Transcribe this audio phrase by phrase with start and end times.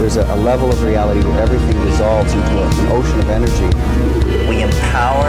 [0.00, 3.66] There's a, a level of reality where everything dissolves into an ocean of energy.
[4.48, 5.26] We empower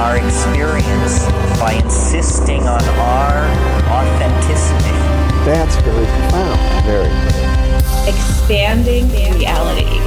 [0.00, 1.26] our experience
[1.60, 3.44] by insisting on our
[3.92, 4.96] authenticity.
[5.44, 6.58] That's very profound.
[6.86, 8.08] Very.
[8.08, 9.98] Expanding reality.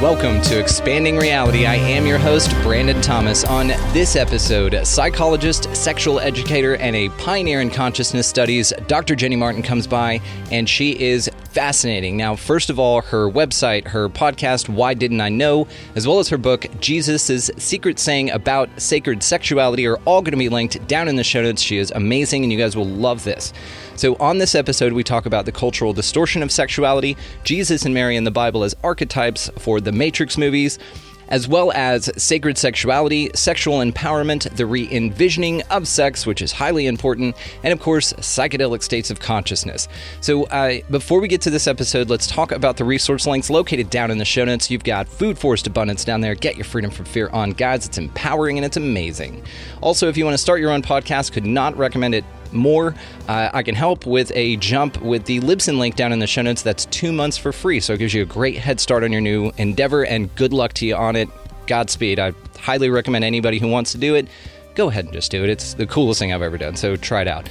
[0.00, 1.66] Welcome to Expanding Reality.
[1.66, 3.42] I am your host, Brandon Thomas.
[3.42, 9.16] On this episode, psychologist, sexual educator, and a pioneer in consciousness studies, Dr.
[9.16, 10.20] Jenny Martin comes by,
[10.52, 12.16] and she is fascinating.
[12.16, 16.28] Now, first of all, her website, her podcast, Why Didn't I Know, as well as
[16.30, 21.06] her book, Jesus' Secret Saying About Sacred Sexuality, are all going to be linked down
[21.06, 21.62] in the show notes.
[21.62, 23.52] She is amazing, and you guys will love this.
[23.94, 28.16] So, on this episode, we talk about the cultural distortion of sexuality, Jesus and Mary
[28.16, 30.80] in the Bible as archetypes for the Matrix movies,
[31.28, 36.86] as well as sacred sexuality, sexual empowerment, the re envisioning of sex, which is highly
[36.86, 39.88] important, and of course, psychedelic states of consciousness.
[40.20, 43.90] So, uh, before we get to this episode, let's talk about the resource links located
[43.90, 44.70] down in the show notes.
[44.70, 46.34] You've got Food Forest Abundance down there.
[46.34, 47.86] Get your freedom from fear on, guys.
[47.86, 49.42] It's empowering and it's amazing.
[49.80, 52.94] Also, if you want to start your own podcast, could not recommend it more,
[53.28, 56.42] uh, I can help with a jump with the Libsyn link down in the show
[56.42, 56.62] notes.
[56.62, 57.80] That's two months for free.
[57.80, 60.72] So it gives you a great head start on your new endeavor and good luck
[60.74, 61.28] to you on it.
[61.66, 62.18] Godspeed.
[62.18, 64.28] I highly recommend anybody who wants to do it,
[64.74, 65.50] go ahead and just do it.
[65.50, 66.76] It's the coolest thing I've ever done.
[66.76, 67.48] So try it out.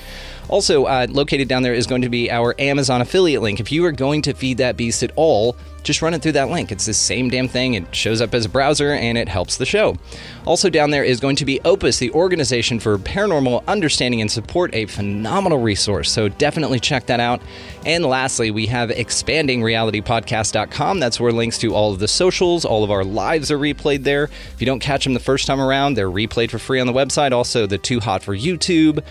[0.50, 3.60] Also, uh, located down there is going to be our Amazon affiliate link.
[3.60, 6.50] If you are going to feed that beast at all, just run it through that
[6.50, 6.72] link.
[6.72, 7.76] It's the same damn thing.
[7.76, 9.98] It shows up as a browser and it helps the show.
[10.46, 14.74] Also, down there is going to be Opus, the organization for paranormal understanding and support,
[14.74, 16.10] a phenomenal resource.
[16.12, 17.42] So definitely check that out.
[17.86, 21.00] And lastly, we have expandingrealitypodcast.com.
[21.00, 24.26] That's where links to all of the socials, all of our lives are replayed there.
[24.54, 26.94] If you don't catch them the first time around, they're replayed for free on the
[26.94, 27.34] website.
[27.34, 29.04] Also, the Too Hot for YouTube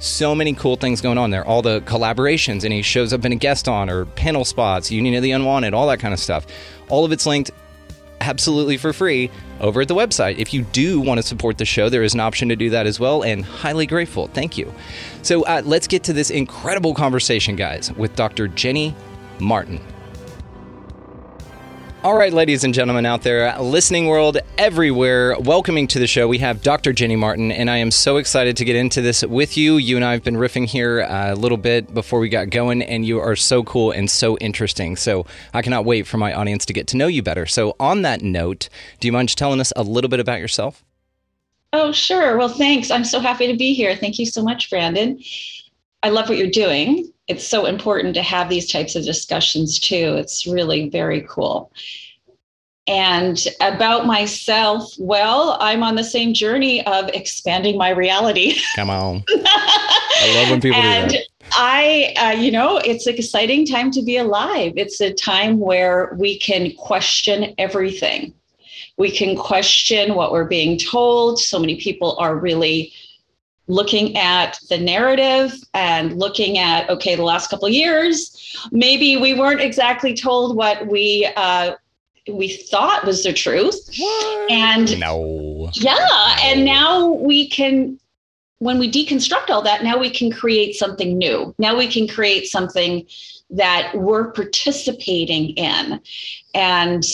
[0.00, 1.44] so many cool things going on there.
[1.44, 5.14] All the collaborations, and he shows up in a guest on or panel spots, Union
[5.14, 6.46] of the Unwanted, all that kind of stuff.
[6.88, 7.50] All of it's linked
[8.20, 10.38] absolutely for free over at the website.
[10.38, 12.86] If you do want to support the show, there is an option to do that
[12.86, 14.28] as well, and highly grateful.
[14.28, 14.72] Thank you.
[15.22, 18.48] So uh, let's get to this incredible conversation, guys, with Dr.
[18.48, 18.94] Jenny
[19.40, 19.80] Martin.
[22.08, 26.38] All right, ladies and gentlemen out there, listening world everywhere, welcoming to the show, we
[26.38, 26.94] have Dr.
[26.94, 29.76] Jenny Martin, and I am so excited to get into this with you.
[29.76, 32.80] You and I have been riffing here uh, a little bit before we got going,
[32.80, 34.96] and you are so cool and so interesting.
[34.96, 37.44] So I cannot wait for my audience to get to know you better.
[37.44, 38.70] So, on that note,
[39.00, 40.82] do you mind just telling us a little bit about yourself?
[41.74, 42.38] Oh, sure.
[42.38, 42.90] Well, thanks.
[42.90, 43.94] I'm so happy to be here.
[43.94, 45.20] Thank you so much, Brandon.
[46.02, 50.16] I love what you're doing it's so important to have these types of discussions too.
[50.18, 51.70] It's really very cool.
[52.86, 58.58] And about myself, well, I'm on the same journey of expanding my reality.
[58.76, 59.24] Come on.
[59.28, 61.24] I love when people and do that.
[61.52, 64.72] I, uh, you know, it's an exciting time to be alive.
[64.76, 68.32] It's a time where we can question everything.
[68.96, 71.38] We can question what we're being told.
[71.38, 72.92] So many people are really
[73.68, 79.34] looking at the narrative and looking at okay the last couple of years maybe we
[79.34, 81.72] weren't exactly told what we uh,
[82.32, 84.50] we thought was the truth what?
[84.50, 86.34] and no yeah no.
[86.42, 87.98] and now we can
[88.58, 92.46] when we deconstruct all that now we can create something new now we can create
[92.46, 93.06] something
[93.50, 96.00] that we're participating in
[96.54, 97.04] and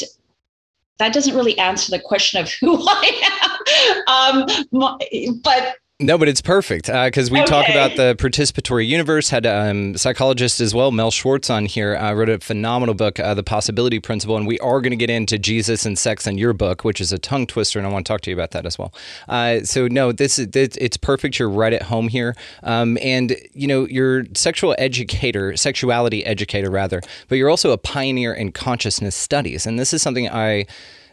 [0.98, 4.46] that doesn't really answer the question of who I am.
[4.46, 7.46] Um, but no, but it's perfect because uh, we okay.
[7.46, 9.30] talk about the participatory universe.
[9.30, 11.94] Had a um, psychologist as well, Mel Schwartz, on here.
[11.94, 15.08] Uh, wrote a phenomenal book, uh, The Possibility Principle, and we are going to get
[15.08, 18.04] into Jesus and sex in your book, which is a tongue twister, and I want
[18.06, 18.92] to talk to you about that as well.
[19.28, 21.38] Uh, so no, this is it's perfect.
[21.38, 27.02] You're right at home here, um, and you know you're sexual educator, sexuality educator rather,
[27.28, 30.66] but you're also a pioneer in consciousness studies, and this is something I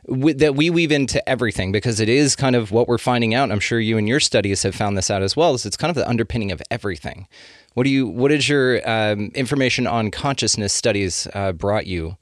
[0.07, 3.51] that we weave into everything because it is kind of what we're finding out.
[3.51, 5.53] I'm sure you and your studies have found this out as well.
[5.53, 7.27] Is it's kind of the underpinning of everything.
[7.73, 8.07] What do you?
[8.07, 12.17] What is your um, information on consciousness studies uh, brought you?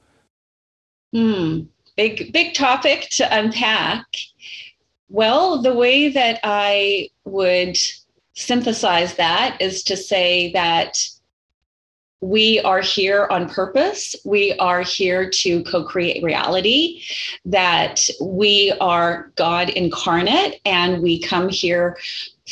[1.14, 1.62] Hmm.
[1.96, 4.06] Big big topic to unpack.
[5.10, 7.78] Well, the way that I would
[8.34, 10.98] synthesize that is to say that
[12.21, 14.16] we are here on purpose.
[14.25, 17.01] We are here to co create reality,
[17.45, 21.98] that we are God incarnate, and we come here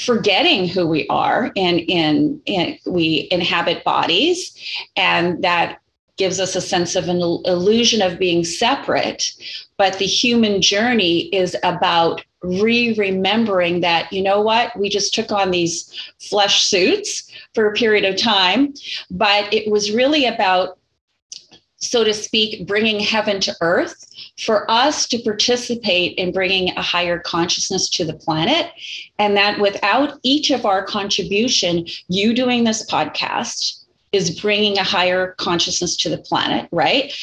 [0.05, 4.55] forgetting who we are and in, in we inhabit bodies
[4.95, 5.79] and that
[6.17, 9.31] gives us a sense of an illusion of being separate
[9.77, 14.77] but the human journey is about re-remembering that you know what?
[14.77, 18.74] We just took on these flesh suits for a period of time
[19.09, 20.77] but it was really about
[21.79, 24.06] so to speak bringing heaven to earth
[24.39, 28.71] for us to participate in bringing a higher consciousness to the planet.
[29.19, 35.33] And that without each of our contribution you doing this podcast is bringing a higher
[35.38, 37.13] consciousness to the planet right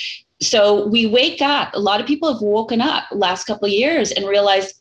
[0.41, 4.11] so we wake up a lot of people have woken up last couple of years
[4.13, 4.75] and realized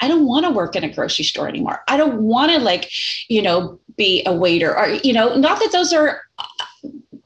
[0.00, 1.80] I don't want to work in a grocery store anymore.
[1.86, 2.90] I don't want to like,
[3.28, 6.22] you know, be a waiter or, you know, not that those are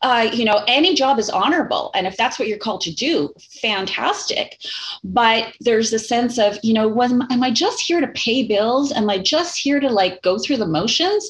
[0.06, 1.90] uh, you know, any job is honorable.
[1.92, 4.56] And if that's what you're called to do, fantastic.
[5.02, 8.92] But there's a sense of, you know, am I just here to pay bills?
[8.92, 11.28] Am I just here to like go through the motions?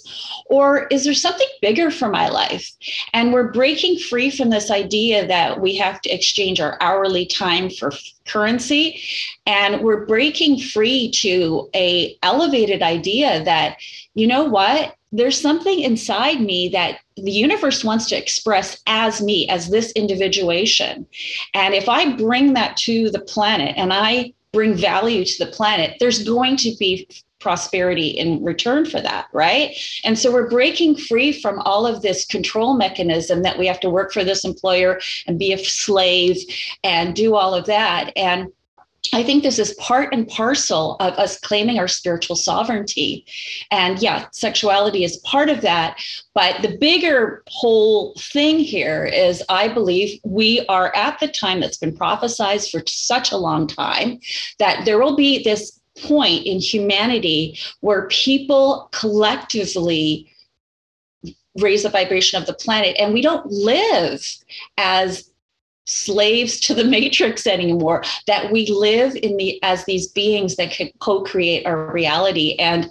[0.51, 2.71] Or is there something bigger for my life?
[3.15, 7.71] And we're breaking free from this idea that we have to exchange our hourly time
[7.71, 7.93] for
[8.27, 9.01] currency.
[9.47, 13.79] And we're breaking free to a elevated idea that,
[14.13, 14.97] you know what?
[15.13, 21.07] there's something inside me that the universe wants to express as me, as this individuation.
[21.55, 25.97] And if I bring that to the planet and I bring value to the planet,
[25.99, 27.09] there's going to be
[27.41, 29.77] prosperity in return for that, right?
[30.05, 33.91] And so we're breaking free from all of this control mechanism that we have to
[33.91, 36.39] work for this employer and be a slave
[36.83, 38.13] and do all of that.
[38.17, 38.51] And
[39.13, 43.27] I think this is part and parcel of us claiming our spiritual sovereignty.
[43.71, 45.99] And yeah, sexuality is part of that.
[46.35, 51.79] But the bigger whole thing here is I believe we are at the time that's
[51.79, 54.21] been prophesized for such a long time
[54.59, 60.31] that there will be this point in humanity where people collectively
[61.59, 64.27] raise the vibration of the planet and we don't live
[64.77, 65.31] as
[65.87, 70.91] slaves to the matrix anymore that we live in the as these beings that can
[71.01, 72.91] co-create our reality and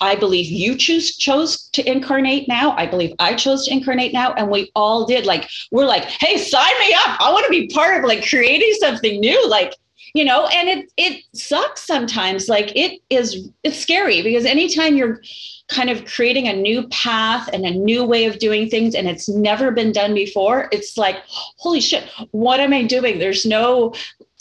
[0.00, 2.72] I believe you choose chose to incarnate now.
[2.76, 5.24] I believe I chose to incarnate now, and we all did.
[5.24, 7.20] Like we're like, hey, sign me up.
[7.20, 9.48] I want to be part of like creating something new.
[9.48, 9.72] Like
[10.14, 12.48] you know, and it it sucks sometimes.
[12.48, 15.20] Like it is it's scary because anytime you're
[15.68, 19.28] kind of creating a new path and a new way of doing things and it's
[19.28, 21.16] never been done before it's like
[21.58, 23.18] holy shit what am i doing?
[23.18, 23.94] There's no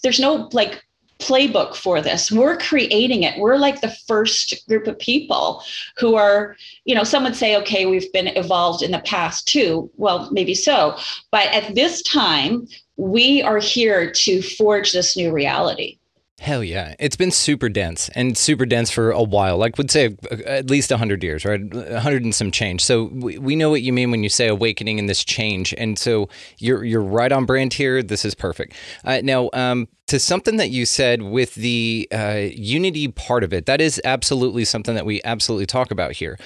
[0.04, 0.84] there's no like
[1.20, 2.30] playbook for this.
[2.30, 3.40] We're creating it.
[3.40, 5.64] We're like the first group of people
[5.98, 9.90] who are you know some would say okay we've been evolved in the past too.
[9.96, 10.98] Well maybe so.
[11.32, 12.68] But at this time
[12.98, 15.98] we are here to forge this new reality
[16.40, 16.96] Hell yeah.
[17.00, 19.58] It's been super dense and super dense for a while.
[19.58, 21.62] Like, would say uh, at least 100 years, right?
[21.74, 22.84] 100 and some change.
[22.84, 25.74] So we, we know what you mean when you say awakening and this change.
[25.78, 26.28] And so
[26.58, 28.04] you're, you're right on brand here.
[28.04, 28.74] This is perfect.
[29.06, 33.66] Uh, now, um, to something that you said with the uh, unity part of it,
[33.66, 36.38] that is absolutely something that we absolutely talk about here.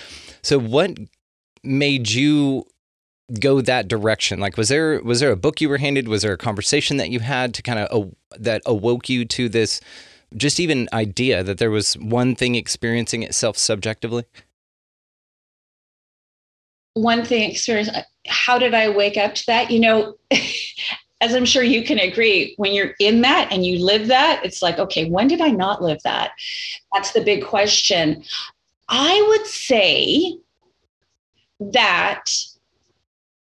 [0.43, 0.97] So, what
[1.63, 2.65] made you
[3.39, 4.39] go that direction?
[4.39, 6.07] Like, was there was there a book you were handed?
[6.07, 8.07] Was there a conversation that you had to kind of uh,
[8.37, 9.81] that awoke you to this,
[10.35, 14.25] just even idea that there was one thing experiencing itself subjectively?
[16.93, 17.89] One thing experience.
[18.27, 19.71] How did I wake up to that?
[19.71, 20.15] You know.
[21.21, 24.61] as I'm sure you can agree, when you're in that and you live that, it's
[24.61, 26.31] like, okay, when did I not live that?
[26.93, 28.23] That's the big question.
[28.87, 30.37] I would say
[31.59, 32.23] that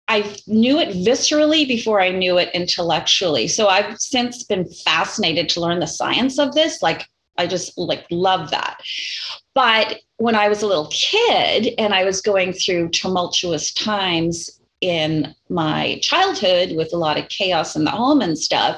[0.08, 3.48] I knew it viscerally before I knew it intellectually.
[3.48, 6.82] So I've since been fascinated to learn the science of this.
[6.82, 8.82] Like I just like love that.
[9.54, 15.34] But when I was a little kid and I was going through tumultuous times in
[15.50, 18.78] my childhood with a lot of chaos in the home and stuff,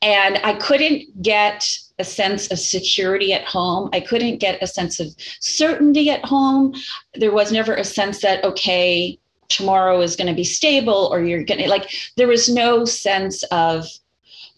[0.00, 3.90] and I couldn't get a sense of security at home.
[3.92, 5.08] I couldn't get a sense of
[5.40, 6.74] certainty at home.
[7.14, 9.18] There was never a sense that, okay,
[9.48, 13.42] tomorrow is going to be stable or you're going to like there was no sense
[13.44, 13.86] of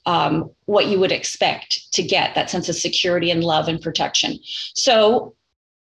[0.06, 4.38] um, what you would expect to get that sense of security and love and protection.
[4.74, 5.34] So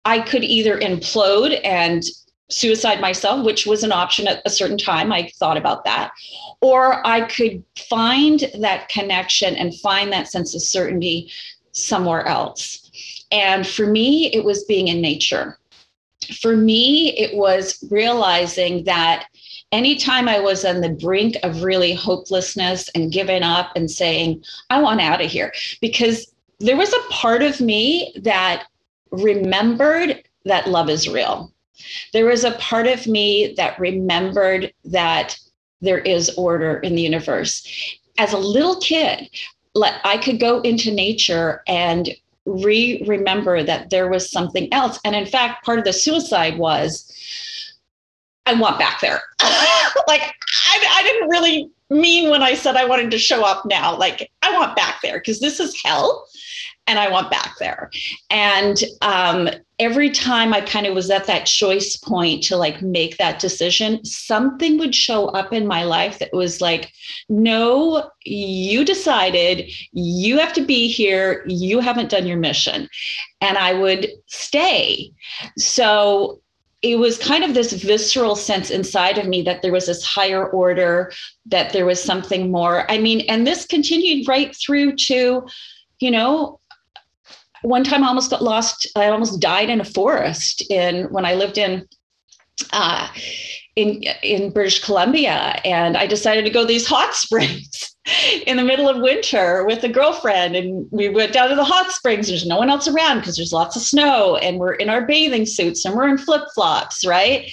[0.06, 2.04] i could either implode and
[2.50, 6.12] suicide myself which was an option at a certain time i thought about that
[6.60, 11.32] or i could find that connection and find that sense of certainty
[11.74, 12.92] somewhere else.
[13.32, 15.58] And for me it was being in nature
[16.42, 19.28] for me, it was realizing that
[19.72, 24.82] anytime I was on the brink of really hopelessness and giving up and saying, I
[24.82, 28.68] want out of here, because there was a part of me that
[29.12, 31.52] remembered that love is real.
[32.14, 35.38] There was a part of me that remembered that
[35.82, 37.66] there is order in the universe.
[38.18, 39.28] As a little kid,
[39.76, 42.10] I could go into nature and
[42.46, 45.00] re remember that there was something else.
[45.06, 47.08] And in fact, part of the suicide was
[48.46, 49.22] I want back there.
[49.42, 53.96] like, I, I didn't really mean when I said I wanted to show up now.
[53.96, 56.28] Like, I want back there because this is hell
[56.88, 57.90] and I want back there.
[58.30, 63.18] And um, every time I kind of was at that choice point to like make
[63.18, 66.92] that decision, something would show up in my life that was like,
[67.30, 71.44] no, you decided you have to be here.
[71.48, 72.88] You haven't done your mission.
[73.42, 75.14] And I would stay.
[75.58, 76.42] So
[76.82, 80.48] it was kind of this visceral sense inside of me that there was this higher
[80.48, 81.12] order,
[81.46, 82.90] that there was something more.
[82.90, 85.48] I mean, and this continued right through to,
[86.00, 86.60] you know,
[87.62, 88.88] one time I almost got lost.
[88.96, 91.88] I almost died in a forest in when I lived in
[92.72, 93.08] uh,
[93.76, 97.91] in in British Columbia, and I decided to go to these hot springs
[98.48, 101.92] in the middle of winter with a girlfriend, and we went down to the hot
[101.92, 102.28] springs.
[102.28, 105.46] There's no one else around because there's lots of snow, and we're in our bathing
[105.46, 107.52] suits and we're in flip flops, right?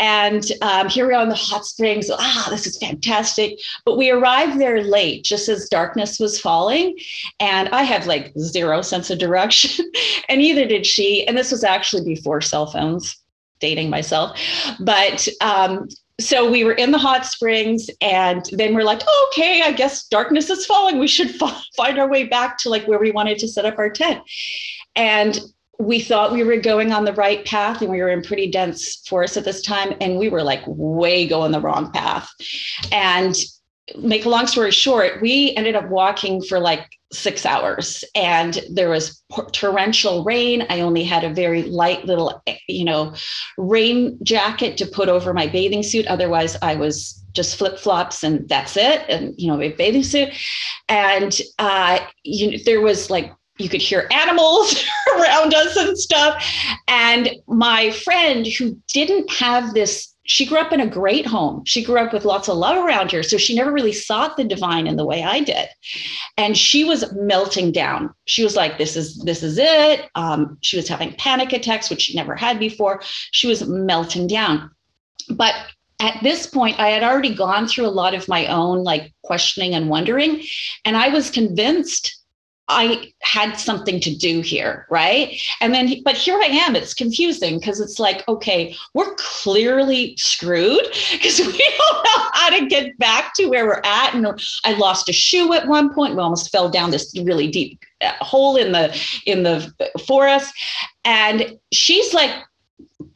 [0.00, 2.10] And um, here we are in the hot springs.
[2.12, 3.60] Ah, this is fantastic!
[3.84, 6.98] But we arrived there late, just as darkness was falling,
[7.38, 9.90] and I have like zero sense of direction,
[10.28, 11.24] and neither did she.
[11.26, 13.16] And this was actually before cell phones
[13.60, 14.38] dating myself.
[14.80, 15.88] But um,
[16.20, 20.06] so we were in the hot springs, and then we're like, oh, okay, I guess
[20.06, 20.98] darkness is falling.
[20.98, 23.78] We should f- find our way back to like where we wanted to set up
[23.78, 24.22] our tent.
[24.94, 25.40] And
[25.78, 28.96] we thought we were going on the right path and we were in pretty dense
[29.08, 32.30] forest at this time and we were like way going the wrong path
[32.92, 33.34] and
[33.98, 38.04] make a long story short we ended up walking for like six hours.
[38.14, 40.66] And there was torrential rain.
[40.68, 43.14] I only had a very light little you know
[43.56, 46.06] rain jacket to put over my bathing suit.
[46.06, 49.04] Otherwise i was just flip-flops and that's it.
[49.08, 50.30] And you know a bathing suit.
[50.88, 54.84] And uh you there was like you could hear animals
[55.16, 56.44] around us and stuff.
[56.88, 61.62] And my friend who didn't have this she grew up in a great home.
[61.66, 63.22] She grew up with lots of love around her.
[63.22, 65.68] So she never really sought the divine in the way I did.
[66.36, 68.12] And she was melting down.
[68.24, 70.08] She was like, this is, this is it.
[70.14, 73.02] Um, she was having panic attacks, which she never had before.
[73.32, 74.70] She was melting down.
[75.28, 75.54] But
[76.00, 79.74] at this point, I had already gone through a lot of my own like questioning
[79.74, 80.42] and wondering.
[80.86, 82.23] And I was convinced
[82.68, 85.38] I had something to do here, right?
[85.60, 86.74] And then, but here I am.
[86.74, 92.66] It's confusing because it's like, okay, we're clearly screwed because we don't know how to
[92.66, 94.14] get back to where we're at.
[94.14, 94.26] And
[94.64, 96.14] I lost a shoe at one point.
[96.14, 99.72] We almost fell down this really deep uh, hole in the in the
[100.06, 100.54] forest.
[101.04, 102.30] And she's like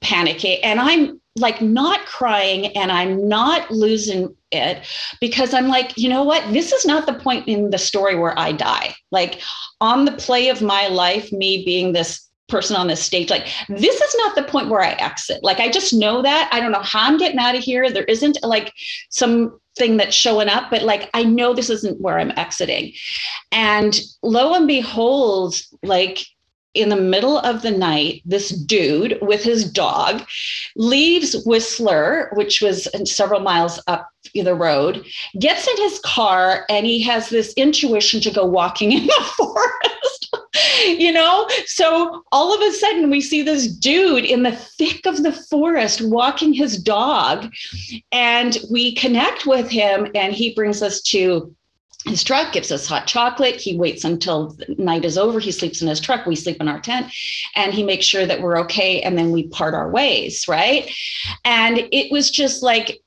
[0.02, 4.86] panicking, and I'm like not crying and I'm not losing it
[5.20, 6.52] because I'm like, you know what?
[6.52, 8.94] This is not the point in the story where I die.
[9.10, 9.40] Like
[9.80, 14.00] on the play of my life, me being this person on this stage, like this
[14.00, 15.42] is not the point where I exit.
[15.42, 16.48] Like I just know that.
[16.52, 17.90] I don't know how I'm getting out of here.
[17.90, 18.72] There isn't like
[19.10, 22.92] something that's showing up, but like I know this isn't where I'm exiting.
[23.52, 26.24] And lo and behold, like
[26.74, 30.26] in the middle of the night, this dude with his dog
[30.76, 35.04] leaves Whistler, which was several miles up the road,
[35.40, 40.36] gets in his car, and he has this intuition to go walking in the forest.
[40.86, 41.48] you know?
[41.66, 46.00] So all of a sudden, we see this dude in the thick of the forest
[46.02, 47.52] walking his dog,
[48.12, 51.54] and we connect with him, and he brings us to
[52.08, 53.60] his truck, gives us hot chocolate.
[53.60, 55.38] He waits until night is over.
[55.38, 56.26] He sleeps in his truck.
[56.26, 57.12] We sleep in our tent
[57.54, 59.00] and he makes sure that we're okay.
[59.02, 60.46] And then we part our ways.
[60.48, 60.90] Right.
[61.44, 63.00] And it was just like,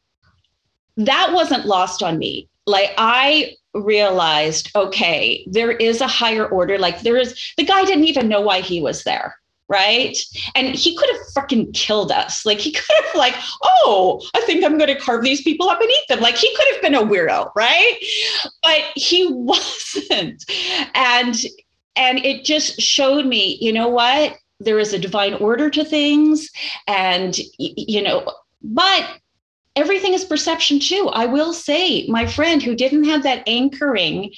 [0.98, 2.48] that wasn't lost on me.
[2.68, 6.78] Like, I realized, okay, there is a higher order.
[6.78, 9.36] Like, there is, the guy didn't even know why he was there
[9.72, 10.18] right?
[10.54, 12.46] And he could have freaking killed us.
[12.46, 15.80] Like he could have like, oh, I think I'm going to carve these people up
[15.80, 16.20] and eat them.
[16.20, 17.98] Like he could have been a weirdo, right?
[18.62, 20.44] But he wasn't.
[20.94, 21.36] And
[21.96, 24.38] and it just showed me, you know what?
[24.60, 26.50] There is a divine order to things
[26.88, 29.21] and you know, but
[29.76, 31.10] everything is perception too.
[31.14, 34.34] I will say, my friend who didn't have that anchoring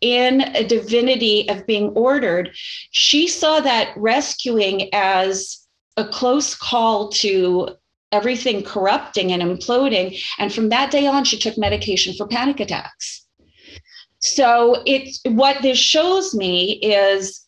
[0.00, 2.50] in a divinity of being ordered,
[2.90, 5.66] she saw that rescuing as
[5.96, 7.70] a close call to
[8.12, 10.18] everything corrupting and imploding.
[10.38, 13.26] And from that day on, she took medication for panic attacks.
[14.20, 17.46] So it's what this shows me is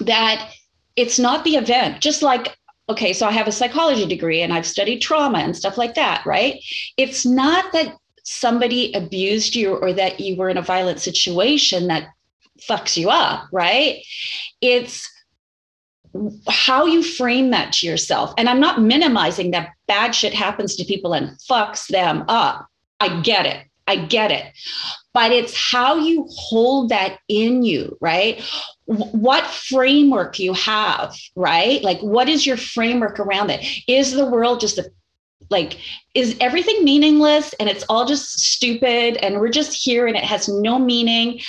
[0.00, 0.52] that
[0.96, 2.57] it's not the event, just like
[2.88, 6.24] okay, so I have a psychology degree and I've studied trauma and stuff like that,
[6.24, 6.62] right?
[6.96, 12.08] It's not that somebody abused you or that you were in a violent situation that
[12.60, 14.02] fucks you up, right?
[14.60, 15.08] It's
[16.48, 18.32] how you frame that to yourself.
[18.38, 22.66] And I'm not minimizing that bad shit happens to people and fucks them up.
[23.00, 23.66] I get it.
[23.86, 24.44] I get it.
[25.18, 28.40] But it's how you hold that in you, right?
[28.84, 31.82] What framework you have, right?
[31.82, 33.66] Like, what is your framework around it?
[33.88, 34.88] Is the world just a
[35.50, 35.76] like
[36.14, 40.48] is everything meaningless and it's all just stupid and we're just here and it has
[40.48, 41.40] no meaning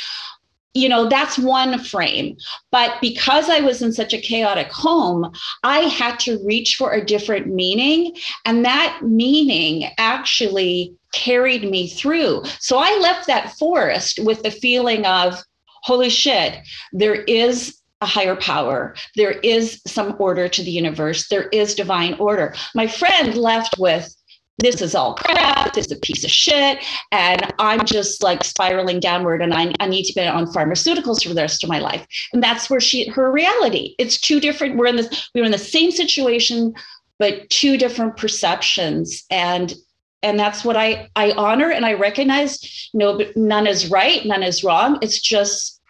[0.74, 2.38] you know that's one frame
[2.72, 5.30] but because i was in such a chaotic home
[5.64, 12.44] i had to reach for a different meaning and that meaning actually carried me through
[12.60, 15.42] so i left that forest with the feeling of
[15.84, 16.58] holy shit
[16.94, 18.96] there is a higher power.
[19.16, 21.28] There is some order to the universe.
[21.28, 22.56] There is divine order.
[22.74, 24.16] My friend left with
[24.60, 26.84] this is all crap, this is a piece of shit.
[27.12, 31.34] And I'm just like spiraling downward and I, I need to be on pharmaceuticals for
[31.34, 32.06] the rest of my life.
[32.34, 33.96] And that's where she her reality.
[33.98, 36.74] It's two different, we're in this, we were in the same situation,
[37.20, 39.24] but two different perceptions.
[39.30, 39.74] And
[40.22, 44.64] and that's what I I honor and I recognize no, none is right, none is
[44.64, 45.00] wrong.
[45.02, 45.82] It's just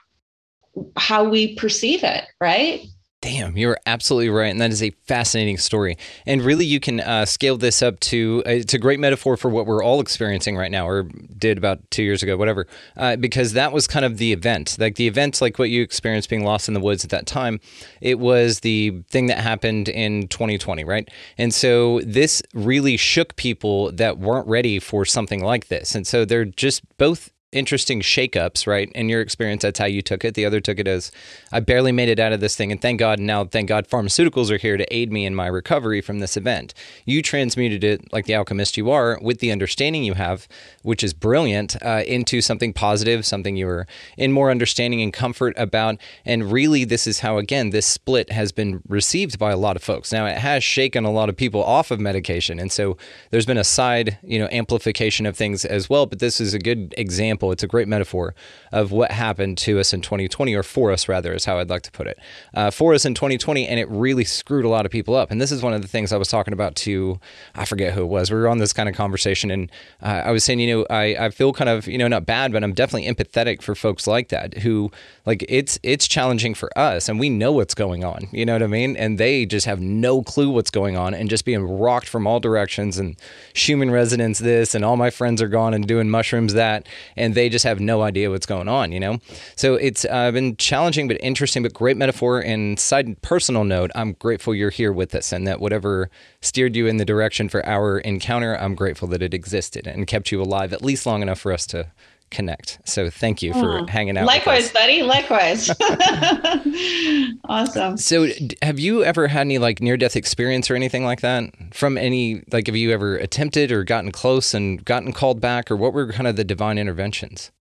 [0.96, 2.86] how we perceive it, right?
[3.22, 5.98] Damn, you're absolutely right, and that is a fascinating story.
[6.26, 9.50] And really, you can uh, scale this up to uh, it's a great metaphor for
[9.50, 11.04] what we're all experiencing right now, or
[11.38, 12.66] did about two years ago, whatever.
[12.96, 16.30] Uh, because that was kind of the event, like the event, like what you experienced
[16.30, 17.60] being lost in the woods at that time.
[18.00, 21.10] It was the thing that happened in 2020, right?
[21.38, 26.24] And so this really shook people that weren't ready for something like this, and so
[26.24, 28.92] they're just both interesting shakeups, right?
[28.94, 30.36] In your experience, that's how you took it.
[30.36, 31.12] The other took it as
[31.52, 34.52] I barely made it out of this thing, and thank God now, thank God, pharmaceuticals
[34.52, 36.74] are here to aid me in my recovery from this event.
[37.06, 40.48] You transmuted it like the alchemist you are, with the understanding you have,
[40.84, 45.56] which is brilliant, uh, into something positive, something you were in more understanding and comfort
[45.58, 45.98] about.
[46.26, 49.82] And really, this is how again this split has been received by a lot of
[49.84, 50.12] folks.
[50.12, 52.96] Now, it has shaken a lot of people off of medication, and so
[53.32, 56.06] there's been a side, you know, amplification of things as well.
[56.06, 58.36] But this is a good example example, it's a great metaphor
[58.72, 61.84] of what happened to us in 2020, or for us rather, is how I'd like
[61.84, 62.20] to put it.
[62.54, 65.32] Uh, for us in 2020, and it really screwed a lot of people up.
[65.32, 67.20] And this is one of the things I was talking about to,
[67.56, 68.30] I forget who it was.
[68.30, 69.72] We were on this kind of conversation, and
[70.02, 72.52] uh, I was saying, you know, I, I feel kind of, you know, not bad,
[72.52, 74.92] but I'm definitely empathetic for folks like that who,
[75.26, 78.28] like, it's it's challenging for us, and we know what's going on.
[78.32, 78.98] You know what I mean?
[78.98, 82.40] And they just have no clue what's going on, and just being rocked from all
[82.40, 83.16] directions, and
[83.54, 87.36] Schumann resonance this, and all my friends are gone and doing mushrooms that, and and
[87.36, 89.20] they just have no idea what's going on, you know?
[89.56, 92.40] So it's uh, been challenging but interesting, but great metaphor.
[92.40, 96.10] And side personal note, I'm grateful you're here with us and that whatever
[96.42, 100.32] steered you in the direction for our encounter, I'm grateful that it existed and kept
[100.32, 101.92] you alive at least long enough for us to
[102.32, 102.80] connect.
[102.86, 103.86] So thank you for hmm.
[103.86, 104.26] hanging out.
[104.26, 105.04] Likewise, buddy.
[105.04, 105.70] Likewise.
[107.50, 107.98] awesome.
[107.98, 108.28] So,
[108.62, 112.44] have you ever had any like near death experience or anything like that from any
[112.52, 116.12] like have you ever attempted or gotten close and gotten called back or what were
[116.12, 117.52] kind of the divine interventions?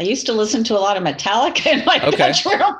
[0.00, 2.32] I used to listen to a lot of Metallica in my okay.
[2.32, 2.76] bedroom.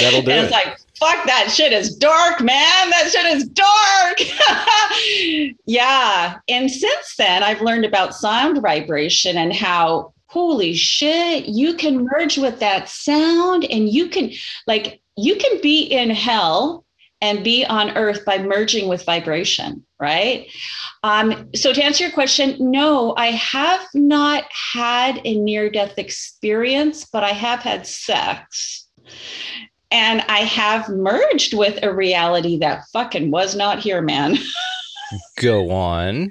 [0.00, 0.44] That'll do and it.
[0.44, 2.90] It's like fuck that shit is dark, man.
[2.90, 4.18] That shit is dark.
[5.66, 6.38] yeah.
[6.46, 12.36] And since then, I've learned about sound vibration and how, holy shit, you can merge
[12.38, 14.30] with that sound and you can,
[14.66, 16.84] like, you can be in hell
[17.22, 20.46] and be on earth by merging with vibration, right?
[21.02, 27.06] Um, so, to answer your question, no, I have not had a near death experience,
[27.10, 28.86] but I have had sex
[29.90, 34.38] and I have merged with a reality that fucking was not here, man.
[35.36, 36.30] Go on.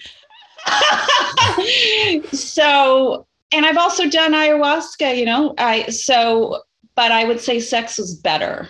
[2.32, 6.62] so, and I've also done ayahuasca, you know, I, so,
[6.95, 8.69] but I would say sex was better.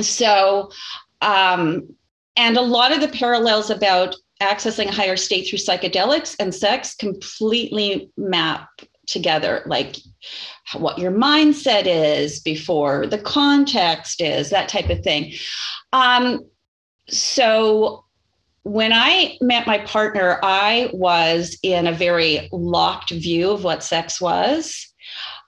[0.00, 0.70] So,
[1.20, 1.88] um,
[2.36, 6.96] and a lot of the parallels about accessing a higher state through psychedelics and sex
[6.96, 8.68] completely map
[9.06, 9.62] together.
[9.66, 9.96] Like,
[10.72, 15.34] what your mindset is before the context is, that type of thing.
[15.92, 16.40] Um,
[17.08, 18.04] so
[18.62, 24.20] when I met my partner, I was in a very locked view of what sex
[24.20, 24.92] was.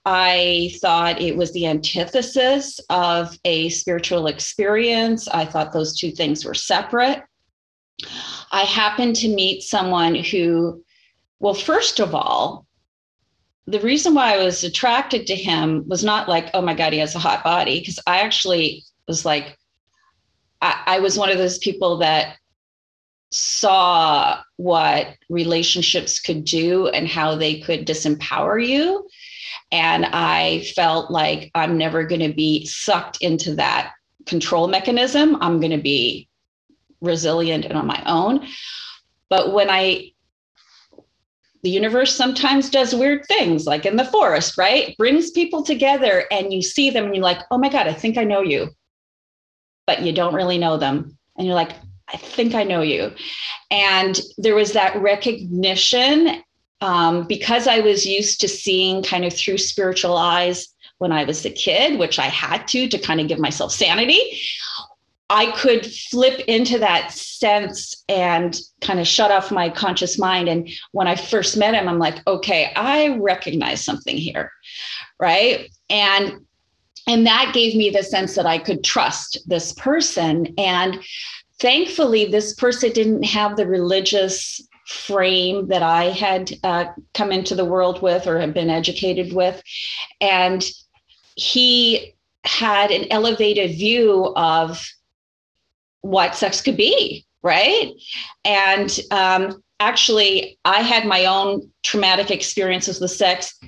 [0.04, 5.26] I thought it was the antithesis of a spiritual experience.
[5.28, 7.22] I thought those two things were separate.
[8.52, 10.84] I happened to meet someone who,
[11.40, 12.65] well, first of all,
[13.66, 17.00] the reason why I was attracted to him was not like, oh my God, he
[17.00, 19.58] has a hot body, because I actually was like,
[20.62, 22.36] I, I was one of those people that
[23.32, 29.08] saw what relationships could do and how they could disempower you.
[29.72, 33.94] And I felt like I'm never going to be sucked into that
[34.26, 35.36] control mechanism.
[35.42, 36.28] I'm going to be
[37.00, 38.46] resilient and on my own.
[39.28, 40.12] But when I,
[41.66, 44.96] the universe sometimes does weird things, like in the forest, right?
[44.98, 48.16] Brings people together and you see them and you're like, oh my God, I think
[48.16, 48.68] I know you.
[49.84, 51.18] But you don't really know them.
[51.36, 51.72] And you're like,
[52.06, 53.10] I think I know you.
[53.72, 56.40] And there was that recognition
[56.82, 61.44] um, because I was used to seeing kind of through spiritual eyes when I was
[61.44, 64.20] a kid, which I had to to kind of give myself sanity.
[65.28, 70.48] I could flip into that sense and kind of shut off my conscious mind.
[70.48, 74.52] And when I first met him, I'm like, okay, I recognize something here.
[75.18, 75.70] Right.
[75.90, 76.46] And
[77.08, 80.52] and that gave me the sense that I could trust this person.
[80.58, 80.98] And
[81.60, 87.64] thankfully, this person didn't have the religious frame that I had uh, come into the
[87.64, 89.62] world with or had been educated with.
[90.20, 90.64] And
[91.36, 94.84] he had an elevated view of
[96.06, 97.92] what sex could be, right?
[98.44, 103.58] And um, actually, I had my own traumatic experiences with sex.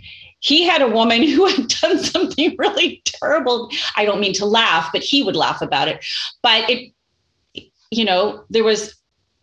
[0.41, 3.71] He had a woman who had done something really terrible.
[3.97, 6.05] I don't mean to laugh, but he would laugh about it.
[6.43, 6.93] But it,
[7.91, 8.95] you know, there was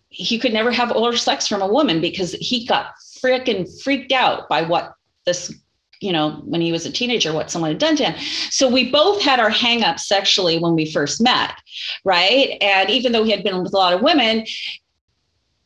[0.10, 4.47] he could never have oral sex from a woman because he got freaking freaked out
[4.47, 4.93] by what
[5.25, 5.53] this
[6.01, 8.19] you know when he was a teenager what someone had done to him.
[8.49, 11.53] So we both had our hangups sexually when we first met
[12.03, 12.58] right?
[12.62, 14.45] And even though he had been with a lot of women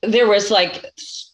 [0.02, 0.86] there was like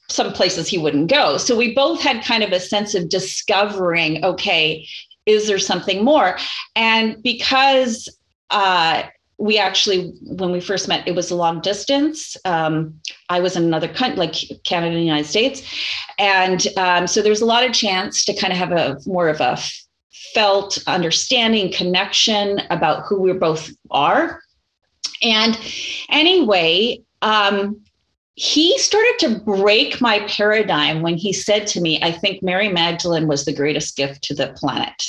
[0.09, 1.37] some places he wouldn't go.
[1.37, 4.87] So we both had kind of a sense of discovering okay
[5.25, 6.37] is there something more?
[6.75, 8.09] And because
[8.51, 9.03] uh
[9.37, 12.37] we actually when we first met it was a long distance.
[12.45, 15.61] Um, i was in another country like canada and the united states.
[16.17, 19.41] And um, so there's a lot of chance to kind of have a more of
[19.41, 19.57] a
[20.33, 24.41] felt understanding connection about who we both are.
[25.21, 25.57] And
[26.09, 27.81] anyway um,
[28.35, 33.27] he started to break my paradigm when he said to me i think mary magdalene
[33.27, 35.03] was the greatest gift to the planet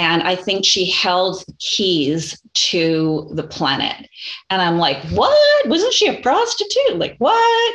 [0.00, 4.08] and I think she held keys to the planet.
[4.48, 5.68] And I'm like, what?
[5.68, 6.96] Wasn't she a prostitute?
[6.96, 7.74] Like, what?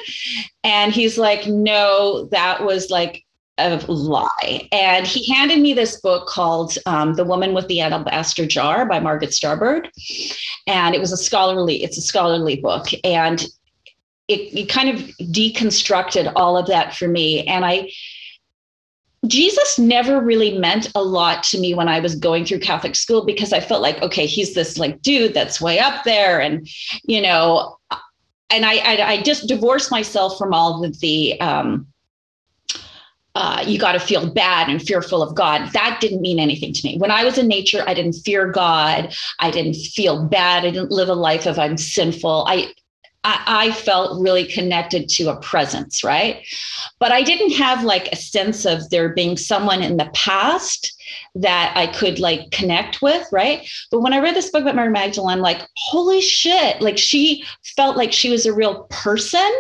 [0.64, 3.24] And he's like, no, that was like
[3.60, 4.68] a lie.
[4.72, 9.00] And he handed me this book called um, The Woman with the Alabaster Jar by
[9.00, 9.90] Margaret Starbird.
[10.66, 12.88] And it was a scholarly, it's a scholarly book.
[13.04, 13.46] And
[14.28, 17.46] it, it kind of deconstructed all of that for me.
[17.46, 17.92] And I
[19.28, 23.26] Jesus never really meant a lot to me when I was going through Catholic school
[23.26, 26.40] because I felt like, okay, he's this like dude that's way up there.
[26.40, 26.68] And,
[27.04, 27.78] you know,
[28.50, 31.88] and I, I, I just divorced myself from all of the, um,
[33.36, 35.70] uh, you got to feel bad and fearful of God.
[35.74, 36.98] That didn't mean anything to me.
[36.98, 39.14] When I was in nature, I didn't fear God.
[39.40, 40.64] I didn't feel bad.
[40.64, 42.46] I didn't live a life of I'm sinful.
[42.48, 42.74] I
[43.26, 46.46] I, I felt really connected to a presence, right?
[47.00, 50.92] But I didn't have like a sense of there being someone in the past
[51.34, 53.68] that I could like connect with, right?
[53.90, 57.44] But when I read this book about Mary Magdalene, I'm like, holy shit, like she
[57.76, 59.52] felt like she was a real person.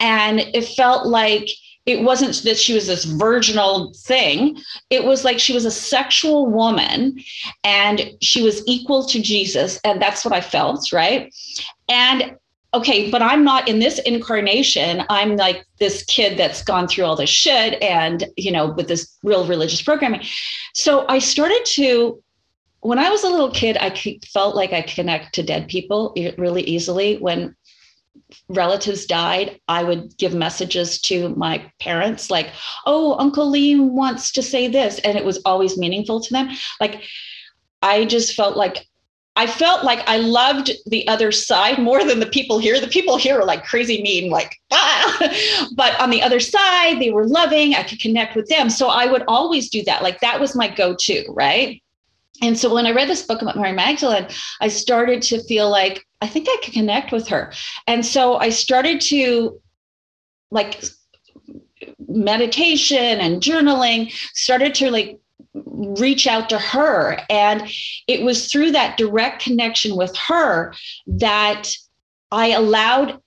[0.00, 1.48] And it felt like
[1.84, 4.58] it wasn't that she was this virginal thing.
[4.88, 7.22] It was like she was a sexual woman
[7.62, 9.78] and she was equal to Jesus.
[9.84, 11.32] And that's what I felt, right?
[11.88, 12.36] And
[12.76, 15.04] okay, but I'm not in this incarnation.
[15.08, 19.16] I'm like this kid that's gone through all this shit and, you know, with this
[19.22, 20.22] real religious programming.
[20.74, 22.22] So I started to,
[22.80, 23.90] when I was a little kid, I
[24.32, 27.16] felt like I connect to dead people really easily.
[27.18, 27.56] When
[28.48, 32.50] relatives died, I would give messages to my parents, like,
[32.84, 34.98] oh, Uncle Lee wants to say this.
[35.00, 36.50] And it was always meaningful to them.
[36.80, 37.02] Like,
[37.82, 38.86] I just felt like
[39.36, 42.80] I felt like I loved the other side more than the people here.
[42.80, 45.68] The people here are like crazy mean, like, ah.
[45.76, 47.74] but on the other side, they were loving.
[47.74, 48.70] I could connect with them.
[48.70, 50.02] So I would always do that.
[50.02, 51.82] Like that was my go to, right?
[52.42, 54.26] And so when I read this book about Mary Magdalene,
[54.60, 57.52] I started to feel like I think I could connect with her.
[57.86, 59.60] And so I started to
[60.50, 60.82] like
[62.08, 65.18] meditation and journaling, started to like
[65.64, 67.18] reach out to her.
[67.30, 67.70] And
[68.06, 70.74] it was through that direct connection with her
[71.06, 71.70] that
[72.30, 73.20] I allowed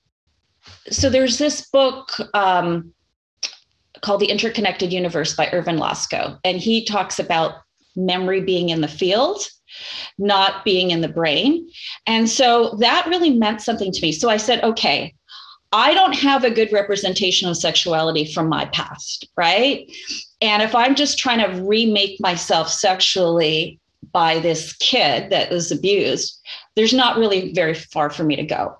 [0.90, 2.94] so there's this book um,
[4.02, 7.56] called The Interconnected Universe by Ervin Laszlo, and he talks about
[7.96, 9.42] memory being in the field,
[10.18, 11.70] not being in the brain.
[12.08, 14.12] And so that really meant something to me.
[14.12, 15.14] So I said, okay,
[15.72, 19.92] I don't have a good representation of sexuality from my past, right?
[20.42, 23.80] And if I'm just trying to remake myself sexually
[24.12, 26.40] by this kid that was abused,
[26.76, 28.78] there's not really very far for me to go.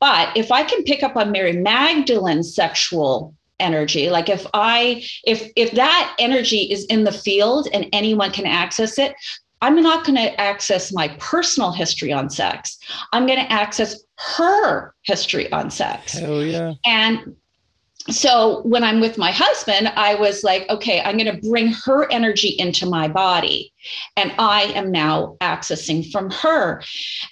[0.00, 5.50] But if I can pick up on Mary Magdalene's sexual energy, like if I if
[5.56, 9.14] if that energy is in the field and anyone can access it,
[9.62, 12.78] I'm not going to access my personal history on sex.
[13.12, 14.04] I'm going to access
[14.36, 16.12] her history on sex.
[16.12, 16.74] Hell yeah.
[16.84, 17.36] And
[18.08, 22.10] so when I'm with my husband, I was like, okay, I'm going to bring her
[22.10, 23.72] energy into my body.
[24.16, 26.82] And I am now accessing from her.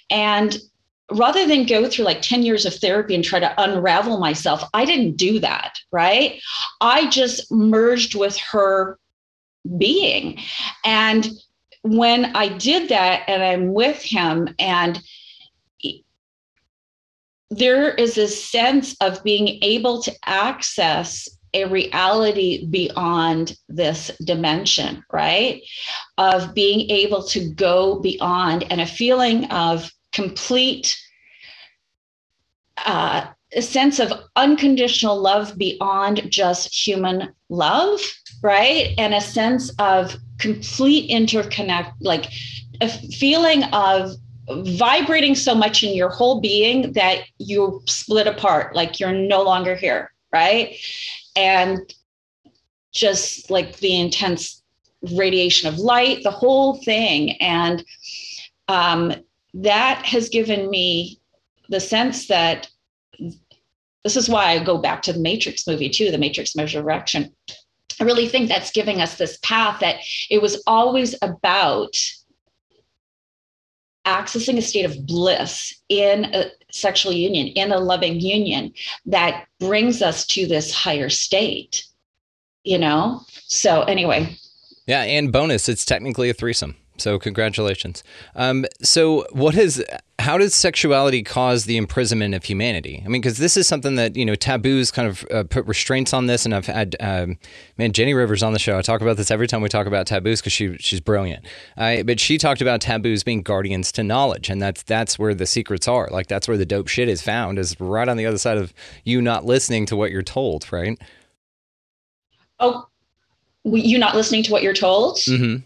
[0.09, 0.57] And
[1.11, 4.85] rather than go through like 10 years of therapy and try to unravel myself, I
[4.85, 5.79] didn't do that.
[5.91, 6.41] Right.
[6.81, 8.99] I just merged with her
[9.77, 10.39] being.
[10.83, 11.29] And
[11.83, 15.01] when I did that and I'm with him and
[17.49, 25.61] there is a sense of being able to access a reality beyond this dimension, right?
[26.17, 30.95] Of being able to go beyond and a feeling of complete
[32.85, 38.01] uh, a sense of unconditional love beyond just human love,
[38.43, 38.93] right?
[38.97, 42.25] And a sense of complete interconnect, like
[42.81, 44.11] a feeling of
[44.49, 49.75] vibrating so much in your whole being that you split apart, like you're no longer
[49.75, 50.75] here, right?
[51.35, 51.79] And
[52.93, 54.61] just like the intense
[55.13, 57.31] radiation of light, the whole thing.
[57.41, 57.83] And
[58.67, 59.13] um,
[59.53, 61.19] that has given me
[61.69, 62.69] the sense that
[64.03, 67.33] this is why I go back to the Matrix movie too, the Matrix Resurrection.
[67.99, 69.97] I really think that's giving us this path that
[70.29, 71.95] it was always about
[74.05, 78.73] accessing a state of bliss in a sexual union, in a loving union
[79.05, 81.85] that brings us to this higher state,
[82.63, 83.21] you know?
[83.47, 84.35] So, anyway.
[84.87, 85.01] Yeah.
[85.01, 86.75] And bonus, it's technically a threesome.
[86.97, 88.03] So congratulations.
[88.35, 89.83] Um, so what is
[90.19, 93.03] how does sexuality cause the imprisonment of humanity?
[93.05, 96.13] I mean, because this is something that you know taboos kind of uh, put restraints
[96.13, 97.37] on this, and I've had um,
[97.77, 98.77] man Jenny Rivers on the show.
[98.77, 101.45] I talk about this every time we talk about taboos because she she's brilliant.
[101.77, 105.45] Uh, but she talked about taboos being guardians to knowledge, and that's that's where the
[105.45, 106.07] secrets are.
[106.09, 108.73] Like that's where the dope shit is found, is right on the other side of
[109.03, 110.97] you not listening to what you're told, right?
[112.59, 112.87] Oh,
[113.65, 115.17] you not listening to what you're told?
[115.17, 115.63] Mm-hmm.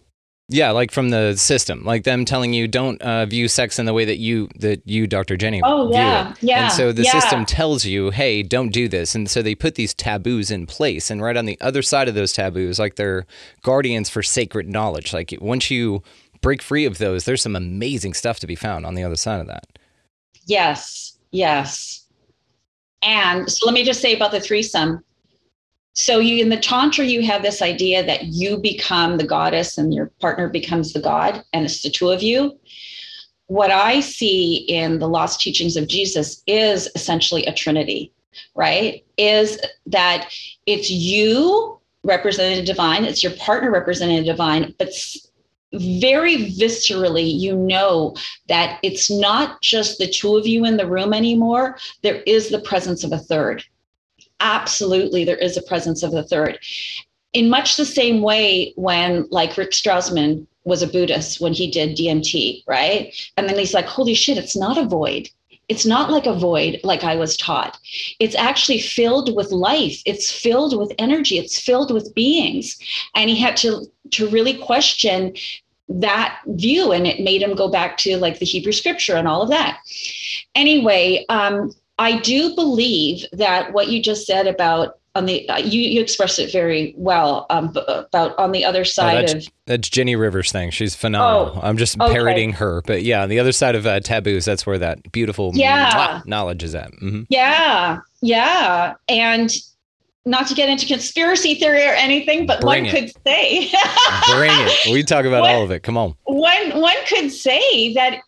[0.51, 3.93] Yeah, like from the system, like them telling you don't uh, view sex in the
[3.93, 5.37] way that you that you, Dr.
[5.37, 5.61] Jenny.
[5.63, 6.63] Oh yeah, yeah.
[6.63, 7.11] And so the yeah.
[7.11, 11.11] system tells you, hey, don't do this, and so they put these taboos in place.
[11.11, 13.27] And right on the other side of those taboos, like they're
[13.61, 15.13] guardians for sacred knowledge.
[15.13, 16.01] Like once you
[16.41, 19.41] break free of those, there's some amazing stuff to be found on the other side
[19.41, 19.67] of that.
[20.47, 22.07] Yes, yes.
[23.03, 25.03] And so let me just say about the threesome
[25.99, 29.93] so you in the tantra you have this idea that you become the goddess and
[29.93, 32.57] your partner becomes the god and it's the two of you.
[33.47, 38.13] What i see in the lost teachings of jesus is essentially a trinity
[38.55, 39.03] right?
[39.17, 40.31] Is that
[40.65, 44.89] it's you representing divine it's your partner representing divine but
[45.73, 48.15] very viscerally you know
[48.47, 52.61] that it's not just the two of you in the room anymore there is the
[52.61, 53.63] presence of a third
[54.39, 56.59] absolutely there is a presence of the third.
[57.33, 61.97] In much the same way, when like Rick Strassman was a Buddhist when he did
[61.97, 63.13] DMT, right?
[63.37, 65.29] And then he's like, holy shit, it's not a void.
[65.67, 67.77] It's not like a void like I was taught.
[68.19, 70.01] It's actually filled with life.
[70.05, 71.37] It's filled with energy.
[71.37, 72.77] It's filled with beings.
[73.15, 75.35] And he had to to really question
[75.89, 79.41] that view and it made him go back to like the Hebrew scripture and all
[79.41, 79.79] of that.
[80.55, 85.81] Anyway, um, I do believe that what you just said about on the uh, you
[85.81, 89.89] you expressed it very well um, about on the other side oh, that's, of that's
[89.89, 90.71] Jenny Rivers thing.
[90.71, 91.57] She's phenomenal.
[91.57, 92.13] Oh, I'm just okay.
[92.13, 95.51] parroting her, but yeah, on the other side of uh, taboos, that's where that beautiful
[95.53, 96.21] yeah.
[96.25, 96.91] knowledge is at.
[96.93, 97.23] Mm-hmm.
[97.29, 99.51] Yeah, yeah, and
[100.25, 103.13] not to get into conspiracy theory or anything, but Bring one it.
[103.13, 103.71] could say,
[104.31, 104.91] Bring it.
[104.93, 105.83] We talk about one, all of it.
[105.83, 106.15] Come on.
[106.23, 108.21] One one could say that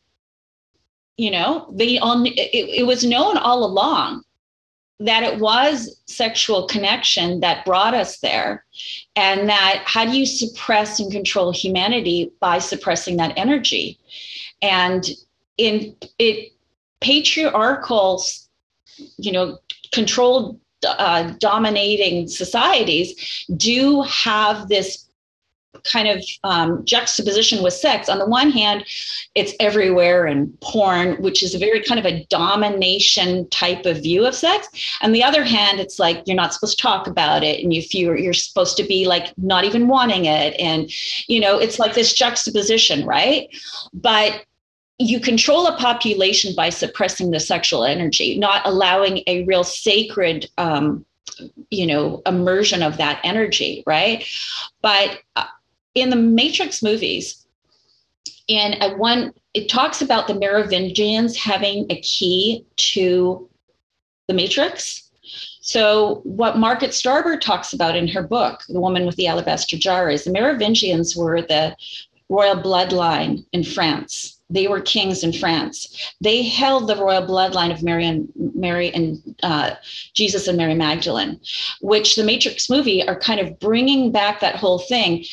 [1.22, 2.34] you know they all it,
[2.82, 4.24] it was known all along
[5.00, 8.66] that it was sexual connection that brought us there
[9.16, 14.00] and that how do you suppress and control humanity by suppressing that energy?
[14.62, 15.08] And
[15.58, 16.54] in it
[17.02, 18.24] patriarchal
[19.18, 19.60] you know
[19.92, 25.06] controlled uh, dominating societies do have this
[25.84, 28.10] kind of um, juxtaposition with sex.
[28.10, 28.86] On the one hand,
[29.36, 34.26] it's everywhere in porn, which is a very kind of a domination type of view
[34.26, 34.68] of sex.
[35.02, 37.94] On the other hand, it's like you're not supposed to talk about it, and if
[37.94, 40.92] you're you're supposed to be like not even wanting it, and
[41.28, 43.48] you know it's like this juxtaposition, right?
[43.94, 44.46] But
[44.98, 51.06] you control a population by suppressing the sexual energy, not allowing a real sacred um,
[51.70, 54.26] you know immersion of that energy right
[54.82, 55.46] but uh,
[55.96, 57.46] in the Matrix movies,
[58.48, 63.50] in a one, it talks about the Merovingians having a key to
[64.28, 65.10] the Matrix.
[65.62, 70.10] So, what Margaret Starbird talks about in her book, The Woman with the Alabaster Jar,
[70.10, 71.76] is the Merovingians were the
[72.30, 74.40] royal bloodline in France.
[74.50, 76.14] They were kings in France.
[76.20, 79.76] They held the royal bloodline of Mary and Mary and uh,
[80.14, 81.40] Jesus and Mary Magdalene,
[81.82, 85.24] which the Matrix movie are kind of bringing back that whole thing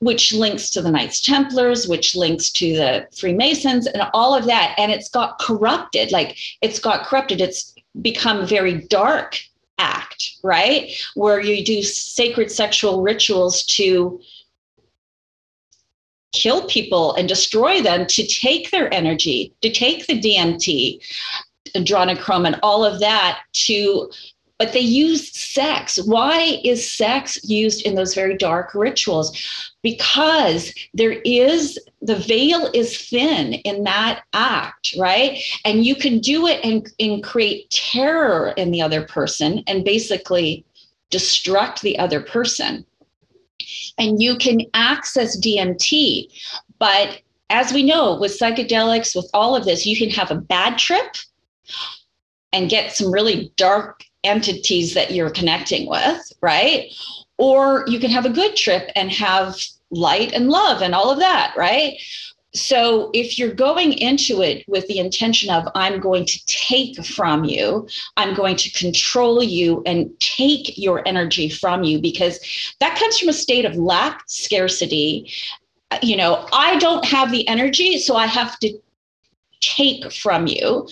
[0.00, 4.74] which links to the Knights Templars, which links to the Freemasons, and all of that.
[4.78, 7.40] And it's got corrupted, like it's got corrupted.
[7.40, 9.40] It's become a very dark
[9.78, 10.90] act, right?
[11.14, 14.20] Where you do sacred sexual rituals to
[16.32, 21.00] kill people and destroy them, to take their energy, to take the DMT,
[21.74, 24.10] adrenochrome, and all of that to
[24.60, 25.98] but they use sex.
[26.04, 29.34] Why is sex used in those very dark rituals?
[29.80, 35.42] Because there is the veil is thin in that act, right?
[35.64, 40.66] And you can do it and, and create terror in the other person and basically
[41.10, 42.84] destruct the other person.
[43.96, 46.28] And you can access DMT,
[46.78, 50.76] but as we know with psychedelics, with all of this, you can have a bad
[50.76, 51.16] trip
[52.52, 56.92] and get some really dark entities that you're connecting with, right?
[57.38, 59.56] Or you can have a good trip and have
[59.90, 61.94] light and love and all of that, right?
[62.52, 67.44] So if you're going into it with the intention of, I'm going to take from
[67.44, 72.40] you, I'm going to control you and take your energy from you, because
[72.80, 75.32] that comes from a state of lack, scarcity.
[76.02, 78.78] You know, I don't have the energy, so I have to
[79.60, 80.88] take from you.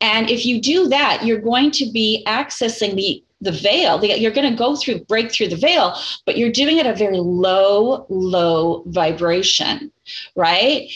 [0.00, 4.48] And if you do that, you're going to be accessing the the veil you're going
[4.48, 8.06] to go through break through the veil but you're doing it at a very low
[8.08, 9.90] low vibration
[10.36, 10.88] right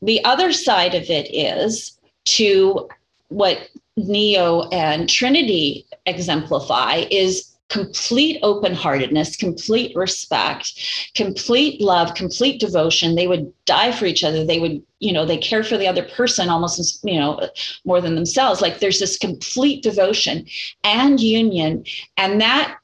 [0.00, 2.88] the other side of it is to
[3.28, 13.14] what neo and trinity exemplify is complete open heartedness, complete respect, complete love, complete devotion.
[13.14, 14.44] They would die for each other.
[14.44, 17.48] They would, you know, they care for the other person almost, as, you know,
[17.84, 18.60] more than themselves.
[18.60, 20.46] Like there's this complete devotion
[20.84, 21.84] and union.
[22.16, 22.76] And that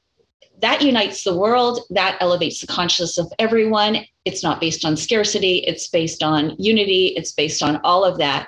[0.59, 5.57] that unites the world that elevates the consciousness of everyone it's not based on scarcity
[5.67, 8.47] it's based on unity it's based on all of that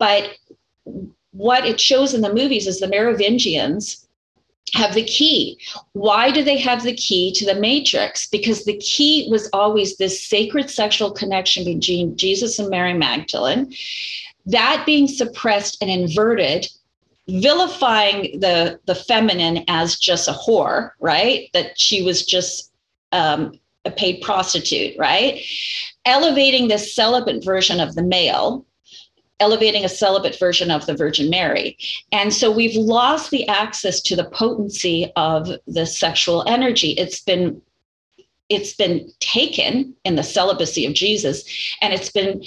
[0.00, 0.32] but
[1.30, 4.08] what it shows in the movies is the merovingians
[4.74, 5.58] have the key.
[5.92, 8.26] Why do they have the key to the matrix?
[8.26, 13.74] Because the key was always this sacred sexual connection between Jesus and Mary Magdalene.
[14.46, 16.68] That being suppressed and inverted,
[17.28, 21.48] vilifying the, the feminine as just a whore, right?
[21.52, 22.72] That she was just
[23.12, 25.40] um, a paid prostitute, right?
[26.04, 28.64] Elevating this celibate version of the male,
[29.40, 31.76] elevating a celibate version of the Virgin Mary.
[32.12, 36.92] And so we've lost the access to the potency of the sexual energy.
[36.92, 37.60] It's been
[38.48, 41.44] it's been taken in the celibacy of Jesus
[41.80, 42.44] and it's been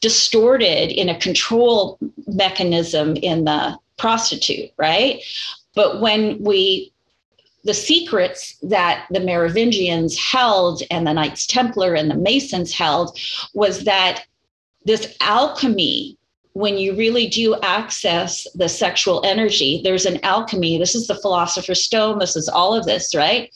[0.00, 1.98] distorted in a control
[2.28, 5.20] mechanism in the prostitute, right?
[5.74, 6.92] But when we
[7.64, 13.18] the secrets that the Merovingians held and the Knights Templar and the Masons held
[13.52, 14.24] was that
[14.86, 16.16] this alchemy
[16.52, 20.78] when you really do access the sexual energy, there's an alchemy.
[20.78, 22.18] This is the philosopher's stone.
[22.18, 23.50] This is all of this, right?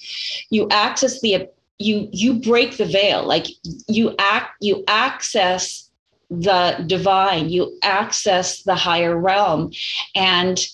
[0.51, 3.47] You access the you you break the veil, like
[3.88, 5.90] you act you access
[6.30, 9.72] the divine, you access the higher realm.
[10.14, 10.64] And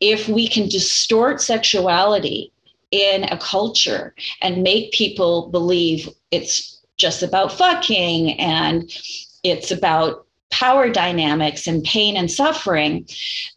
[0.00, 2.52] if we can distort sexuality
[2.90, 8.92] in a culture and make people believe it's just about fucking and
[9.42, 10.23] it's about
[10.54, 13.06] power dynamics and pain and suffering,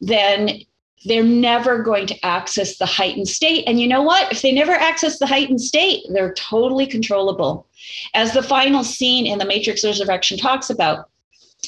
[0.01, 0.61] then
[1.05, 3.63] they're never going to access the heightened state.
[3.67, 4.31] And you know what?
[4.31, 7.67] If they never access the heightened state, they're totally controllable.
[8.15, 11.09] As the final scene in the Matrix Resurrection talks about,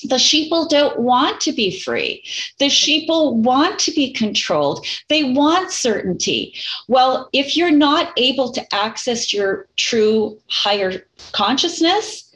[0.04, 2.24] the sheeple don't want to be free.
[2.58, 4.86] The sheeple want to be controlled.
[5.10, 6.56] They want certainty.
[6.88, 11.04] Well, if you're not able to access your true higher
[11.34, 12.29] consciousness,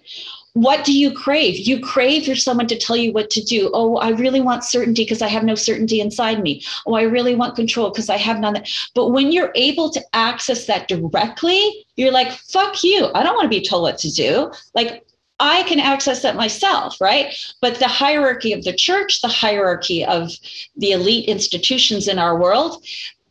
[0.54, 1.56] what do you crave?
[1.58, 3.72] You crave for someone to tell you what to do.
[3.74, 6.64] Oh, I really want certainty because I have no certainty inside me.
[6.86, 8.64] Oh, I really want control because I have none.
[8.94, 13.10] But when you're able to access that directly, you're like, fuck you.
[13.16, 14.52] I don't want to be told what to do.
[14.76, 15.04] Like,
[15.40, 17.36] I can access that myself, right?
[17.60, 20.32] But the hierarchy of the church, the hierarchy of
[20.78, 22.86] the elite institutions in our world,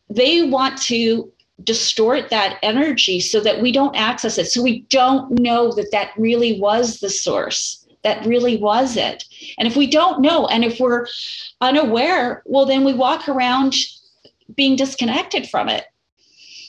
[0.09, 1.31] they want to
[1.63, 4.47] distort that energy so that we don't access it.
[4.47, 9.25] So we don't know that that really was the source, that really was it.
[9.57, 11.07] And if we don't know, and if we're
[11.61, 13.75] unaware, well, then we walk around
[14.55, 15.85] being disconnected from it.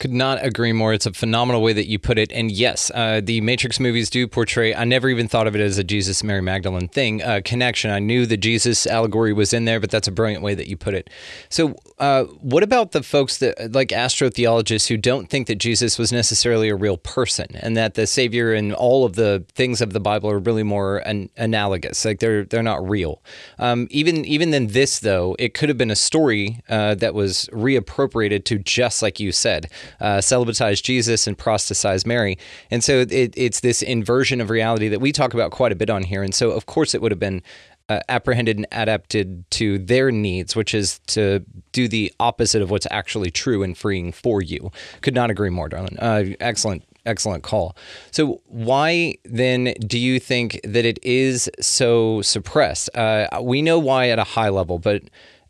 [0.01, 0.93] Could not agree more.
[0.93, 2.33] It's a phenomenal way that you put it.
[2.33, 5.79] And yes, uh, the Matrix movies do portray, I never even thought of it as
[5.79, 7.91] a Jesus Mary Magdalene thing, uh, connection.
[7.91, 10.77] I knew the Jesus allegory was in there, but that's a brilliant way that you
[10.77, 11.11] put it.
[11.49, 16.13] So, uh, what about the folks that, like astrotheologists, who don't think that Jesus was
[16.13, 20.01] necessarily a real person and that the Savior and all of the things of the
[20.01, 22.05] Bible are really more an- analogous?
[22.05, 23.23] Like they're they're not real.
[23.59, 27.49] Um, even even than this, though, it could have been a story uh, that was
[27.53, 32.37] reappropriated to just like you said uh, celibatize Jesus and prostatize Mary.
[32.71, 35.89] And so it, it's this inversion of reality that we talk about quite a bit
[35.89, 36.23] on here.
[36.23, 37.43] And so, of course, it would have been
[37.89, 42.87] uh, apprehended and adapted to their needs, which is to do the opposite of what's
[42.91, 44.71] actually true and freeing for you.
[45.03, 45.99] Could not agree more, darling.
[45.99, 47.77] Uh, excellent excellent call.
[48.11, 52.89] So, why then do you think that it is so suppressed?
[52.97, 55.03] Uh, we know why at a high level, but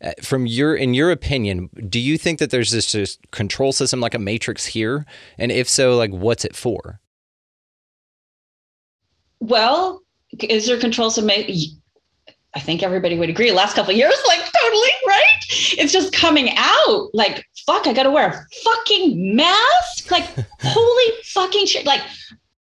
[0.03, 4.01] uh, from your in your opinion do you think that there's this just control system
[4.01, 5.05] like a matrix here
[5.37, 6.99] and if so like what's it for
[9.39, 10.01] well
[10.41, 11.31] is there control system
[12.55, 13.51] i think everybody would agree.
[13.51, 15.45] Last couple years like totally right?
[15.77, 17.09] It's just coming out.
[17.13, 20.11] Like fuck i gotta wear a fucking mask?
[20.11, 20.25] Like
[20.61, 21.85] holy fucking shit.
[21.85, 22.01] Like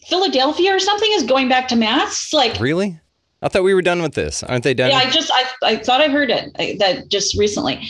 [0.07, 2.33] philadelphia or something is going back to masks?
[2.33, 2.99] Like really?
[3.41, 4.41] I thought we were done with this.
[4.41, 4.89] Aren't they done?
[4.89, 7.85] Yeah, I just I, I thought I heard it I, that just recently.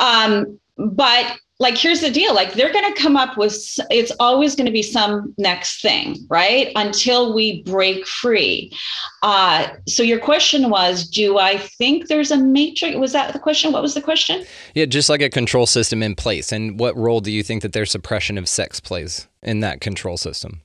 [0.00, 3.56] Um, but like here's the deal like they're going to come up with
[3.90, 6.72] it's always going to be some next thing right?
[6.74, 8.72] Until we break free.
[9.22, 13.72] Uh, so your question was do i think there's a matrix was that the question?
[13.72, 14.44] What was the question?
[14.74, 16.52] Yeah just like a control system in place.
[16.52, 20.16] And what role do you think that their suppression of sex plays in that control
[20.16, 20.62] system?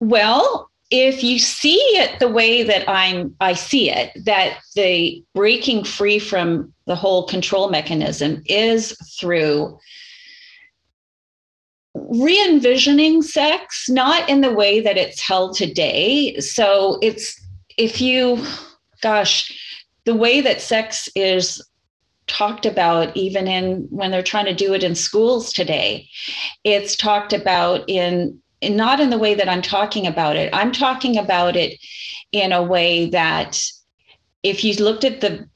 [0.00, 5.84] Well if you see it the way that I'm I see it, that the breaking
[5.84, 9.78] free from the whole control mechanism is through
[11.94, 16.38] re-envisioning sex, not in the way that it's held today.
[16.40, 17.40] So it's
[17.76, 18.44] if you
[19.00, 19.52] gosh,
[20.04, 21.64] the way that sex is
[22.26, 26.08] talked about even in when they're trying to do it in schools today
[26.62, 30.50] it's talked about in not in the way that I'm talking about it.
[30.52, 31.78] I'm talking about it
[32.32, 33.60] in a way that
[34.42, 35.48] if you looked at the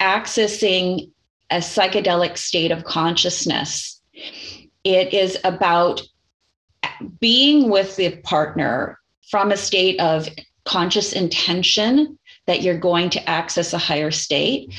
[0.00, 1.10] accessing
[1.50, 4.00] a psychedelic state of consciousness,
[4.84, 6.02] it is about
[7.20, 8.98] being with the partner
[9.30, 10.28] from a state of
[10.64, 14.74] conscious intention that you're going to access a higher state.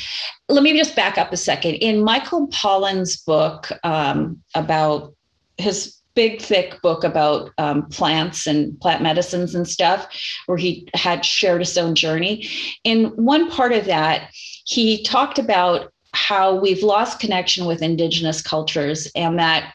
[0.47, 1.75] Let me just back up a second.
[1.75, 5.13] In Michael Pollan's book um, about
[5.57, 10.07] his big thick book about um, plants and plant medicines and stuff
[10.47, 12.49] where he had shared his own journey.
[12.83, 14.29] In one part of that
[14.65, 19.73] he talked about how we've lost connection with indigenous cultures and that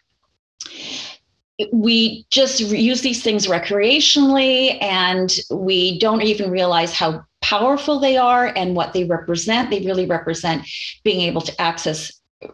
[1.72, 8.46] we just use these things recreationally and we don't even realize how powerful they are
[8.56, 9.70] and what they represent.
[9.70, 10.66] They really represent
[11.04, 12.12] being able to access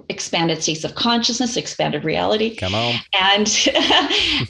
[0.08, 2.56] expanded states of consciousness expanded reality.
[2.56, 2.94] Come on.
[3.14, 3.68] And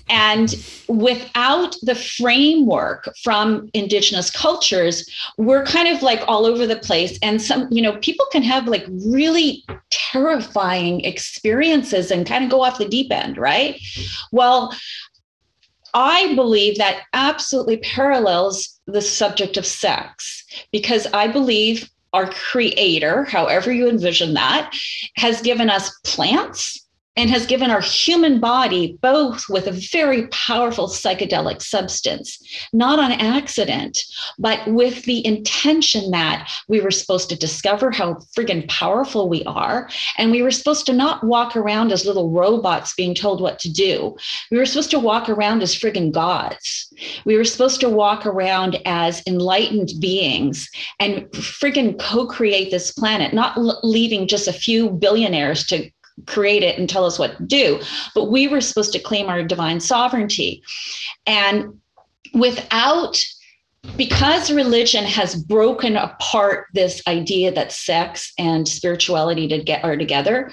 [0.10, 0.54] and
[0.88, 7.18] without the framework from indigenous cultures we're kind of like all over the place.
[7.22, 12.62] And some you know people can have like really terrifying experiences and kind of go
[12.62, 13.80] off the deep end right?
[14.32, 14.74] Well
[15.92, 23.72] I believe that absolutely parallels the subject of sex because I believe our creator, however
[23.72, 24.72] you envision that,
[25.16, 26.86] has given us plants
[27.16, 32.38] and has given our human body both with a very powerful psychedelic substance,
[32.72, 33.98] not on accident,
[34.38, 39.90] but with the intention that we were supposed to discover how friggin' powerful we are.
[40.18, 43.72] And we were supposed to not walk around as little robots being told what to
[43.72, 44.16] do.
[44.50, 46.92] We were supposed to walk around as friggin' gods.
[47.24, 53.34] We were supposed to walk around as enlightened beings and friggin' co create this planet,
[53.34, 55.90] not leaving just a few billionaires to
[56.26, 57.80] create it and tell us what to do.
[58.14, 60.62] But we were supposed to claim our divine sovereignty.
[61.26, 61.80] And
[62.34, 63.18] without
[63.96, 70.52] because religion has broken apart this idea that sex and spirituality to get are together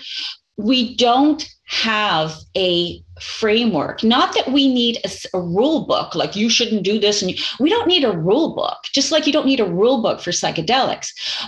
[0.58, 4.04] we don't have a framework.
[4.04, 7.38] Not that we need a, a, rule book like you shouldn't do this and you,
[7.60, 10.32] we don't need a rule book just like you don't need a rule book for
[10.32, 11.08] psychedelics.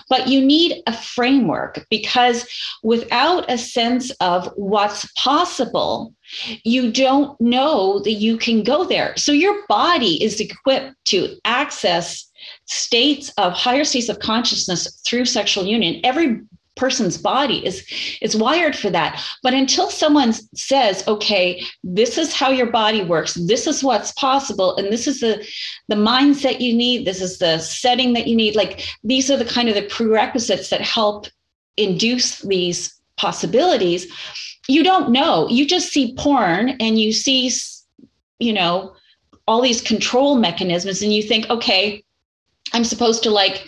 [0.09, 2.45] But you need a framework because
[2.83, 6.13] without a sense of what's possible
[6.63, 9.15] you don't know that you can go there.
[9.17, 12.29] So your body is equipped to access
[12.65, 15.99] states of higher states of consciousness through sexual union.
[16.03, 16.41] Every
[16.79, 17.77] person's body is
[18.21, 19.21] is wired for that.
[19.43, 24.75] But until someone says okay this is how your body works this is what's possible
[24.77, 25.35] and this is the
[25.87, 29.53] the mindset you need this is the setting that you need like these are the
[29.55, 31.27] kind of the prerequisites that help
[31.77, 32.79] induce these
[33.17, 34.07] possibilities
[34.67, 35.49] you don't know.
[35.49, 37.51] You just see porn and you see
[38.39, 38.93] you know
[39.47, 42.03] all these control mechanisms and you think okay
[42.73, 43.67] i'm supposed to like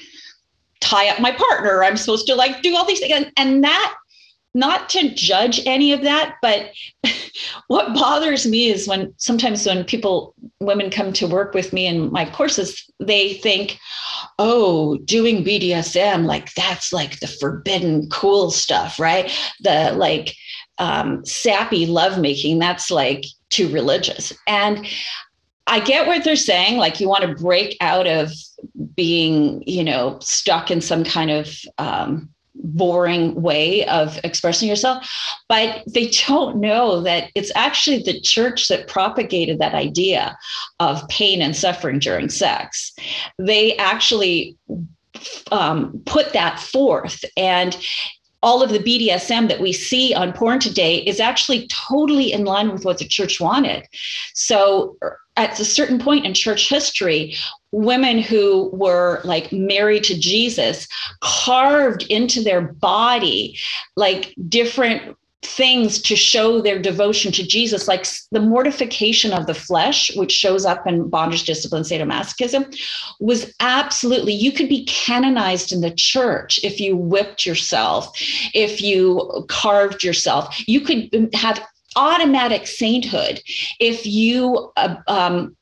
[0.92, 1.84] tie up my partner.
[1.84, 3.14] I'm supposed to like do all these things.
[3.14, 3.96] And, and that,
[4.54, 6.72] not to judge any of that, but
[7.68, 12.12] what bothers me is when sometimes when people, women come to work with me in
[12.12, 13.80] my courses, they think,
[14.40, 19.32] oh, doing BDSM, like that's like the forbidden cool stuff, right?
[19.62, 20.36] The like
[20.80, 24.34] um, sappy lovemaking, that's like too religious.
[24.48, 24.86] And
[25.68, 26.78] I get what they're saying.
[26.78, 28.34] Like you want to break out of
[28.96, 35.10] being, you know, stuck in some kind of um, boring way of expressing yourself.
[35.48, 40.38] But they don't know that it's actually the church that propagated that idea
[40.80, 42.94] of pain and suffering during sex.
[43.38, 44.58] They actually
[45.52, 47.24] um, put that forth.
[47.38, 47.78] And
[48.44, 52.72] all of the BDSM that we see on porn today is actually totally in line
[52.72, 53.86] with what the church wanted.
[54.34, 54.98] So
[55.42, 57.36] at a certain point in church history,
[57.72, 60.88] women who were like married to Jesus
[61.22, 63.58] carved into their body
[63.96, 70.16] like different things to show their devotion to Jesus, like the mortification of the flesh,
[70.16, 72.78] which shows up in bondage, discipline, sadomasochism,
[73.20, 78.12] was absolutely, you could be canonized in the church if you whipped yourself,
[78.54, 80.68] if you carved yourself.
[80.68, 81.66] You could um, have
[81.96, 83.42] automatic sainthood
[83.80, 85.56] if you uh, um,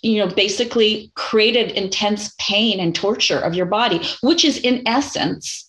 [0.00, 5.68] you know basically created intense pain and torture of your body which is in essence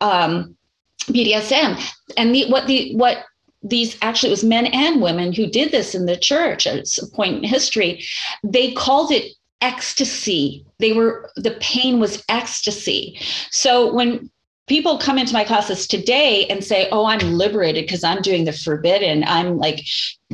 [0.00, 0.56] um,
[1.04, 1.80] bdsm
[2.16, 3.24] and the, what the what
[3.62, 7.10] these actually it was men and women who did this in the church at some
[7.10, 8.04] point in history
[8.42, 9.32] they called it
[9.64, 10.64] ecstasy.
[10.78, 13.18] They were the pain was ecstasy.
[13.50, 14.30] So when
[14.66, 18.52] people come into my classes today and say, Oh, I'm liberated because I'm doing the
[18.52, 19.24] forbidden.
[19.24, 19.84] I'm like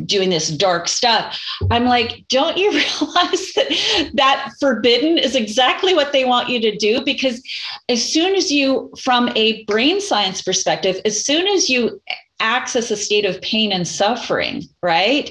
[0.04, 1.40] doing this dark stuff.
[1.70, 6.76] I'm like, Don't you realize that that forbidden is exactly what they want you to
[6.76, 7.04] do?
[7.04, 7.42] Because
[7.88, 12.00] as soon as you, from a brain science perspective, as soon as you
[12.40, 15.30] access a state of pain and suffering, right?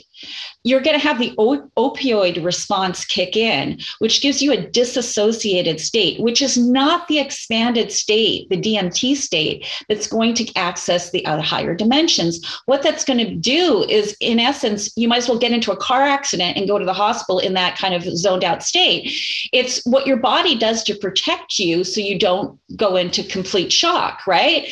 [0.63, 6.19] You're going to have the opioid response kick in, which gives you a disassociated state,
[6.19, 11.41] which is not the expanded state, the DMT state, that's going to access the uh,
[11.41, 12.45] higher dimensions.
[12.65, 15.77] What that's going to do is, in essence, you might as well get into a
[15.77, 19.13] car accident and go to the hospital in that kind of zoned out state.
[19.53, 24.27] It's what your body does to protect you so you don't go into complete shock,
[24.27, 24.67] right?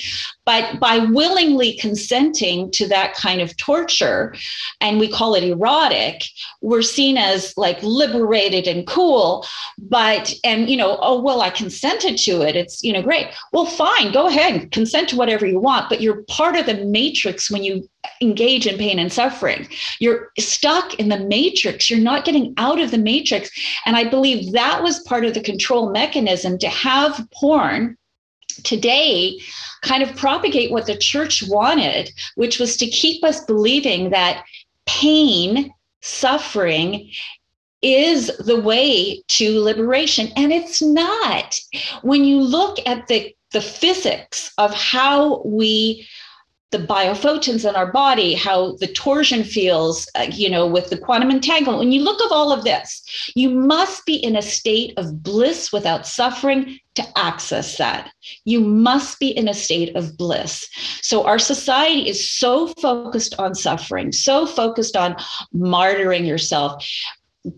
[0.46, 4.36] But by willingly consenting to that kind of torture,
[4.82, 5.77] and we call it erotic,
[6.62, 9.46] we're seen as like liberated and cool.
[9.78, 12.56] But, and, you know, oh, well, I consented to it.
[12.56, 13.28] It's, you know, great.
[13.54, 15.90] Well, fine, go ahead, consent to whatever you want.
[15.90, 17.88] But you're part of the matrix when you
[18.22, 19.68] engage in pain and suffering.
[20.00, 21.90] You're stuck in the matrix.
[21.90, 23.50] You're not getting out of the matrix.
[23.86, 27.98] And I believe that was part of the control mechanism to have porn
[28.64, 29.40] today
[29.82, 34.44] kind of propagate what the church wanted, which was to keep us believing that
[34.88, 35.72] pain,
[36.02, 37.12] suffering,
[37.82, 40.30] is the way to liberation.
[40.36, 41.56] And it's not.
[42.02, 46.08] When you look at the, the physics of how we
[46.72, 51.32] the biophotons in our body, how the torsion fields, uh, you know, with the quantum
[51.32, 51.80] entanglement.
[51.80, 55.72] When you look at all of this, you must be in a state of bliss
[55.72, 58.12] without suffering to access that.
[58.44, 60.68] You must be in a state of bliss.
[61.02, 65.16] So our society is so focused on suffering, so focused on
[65.56, 66.86] martyring yourself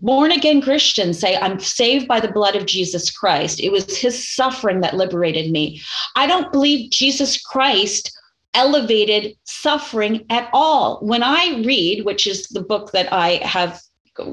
[0.02, 3.58] born again Christians say, I'm saved by the blood of Jesus Christ.
[3.58, 5.82] It was his suffering that liberated me.
[6.14, 8.16] I don't believe Jesus Christ
[8.54, 10.98] elevated suffering at all.
[11.02, 13.80] When I read, which is the book that I have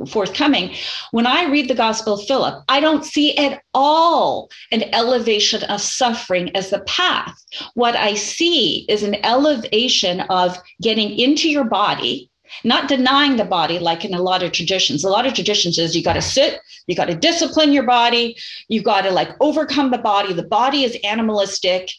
[0.08, 0.76] forthcoming,
[1.12, 5.82] when I read the Gospel of Philip, I don't see at all an elevation of
[5.82, 7.42] suffering as the path.
[7.76, 12.30] What I see is an elevation of getting into your body.
[12.64, 15.04] Not denying the body like in a lot of traditions.
[15.04, 18.38] A lot of traditions is you got to sit, you got to discipline your body,
[18.70, 20.34] you got to like overcome the body.
[20.34, 21.92] The body is animalistic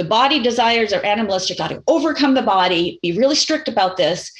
[0.00, 4.32] the body desires are animalistic, got to overcome the body, be really strict about this,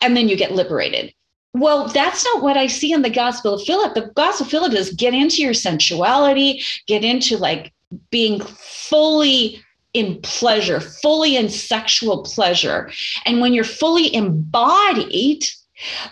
[0.00, 1.14] and then you get liberated.
[1.54, 3.94] Well, that's not what I see in the Gospel of Philip.
[3.94, 7.72] The Gospel of Philip is get into your sensuality, get into like
[8.10, 9.62] being fully
[9.94, 12.90] in pleasure, fully in sexual pleasure.
[13.26, 15.44] And when you're fully embodied,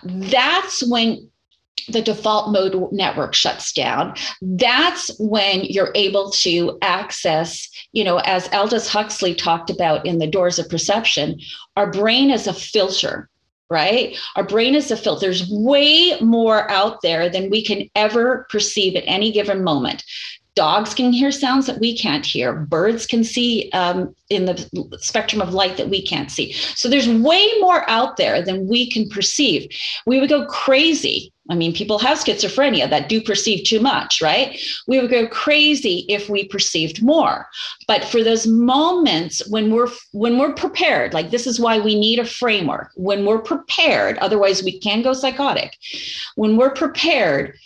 [0.04, 1.28] that's when
[1.88, 4.14] the default mode network shuts down.
[4.42, 10.26] That's when you're able to access, you know, as Aldous Huxley talked about in The
[10.26, 11.40] Doors of Perception,
[11.76, 13.28] our brain is a filter
[13.70, 14.16] right?
[14.36, 15.26] Our brain is a filter.
[15.26, 20.04] There's way more out there than we can ever perceive at any given moment.
[20.58, 22.52] Dogs can hear sounds that we can't hear.
[22.52, 26.52] Birds can see um, in the spectrum of light that we can't see.
[26.52, 29.70] So there's way more out there than we can perceive.
[30.04, 34.60] We would go crazy I mean, people have schizophrenia that do perceive too much, right?
[34.86, 37.48] We would go crazy if we perceived more.
[37.86, 42.18] But for those moments when we're when we're prepared, like this is why we need
[42.18, 42.90] a framework.
[42.96, 45.72] When we're prepared, otherwise we can go psychotic.
[46.34, 47.56] When we're prepared,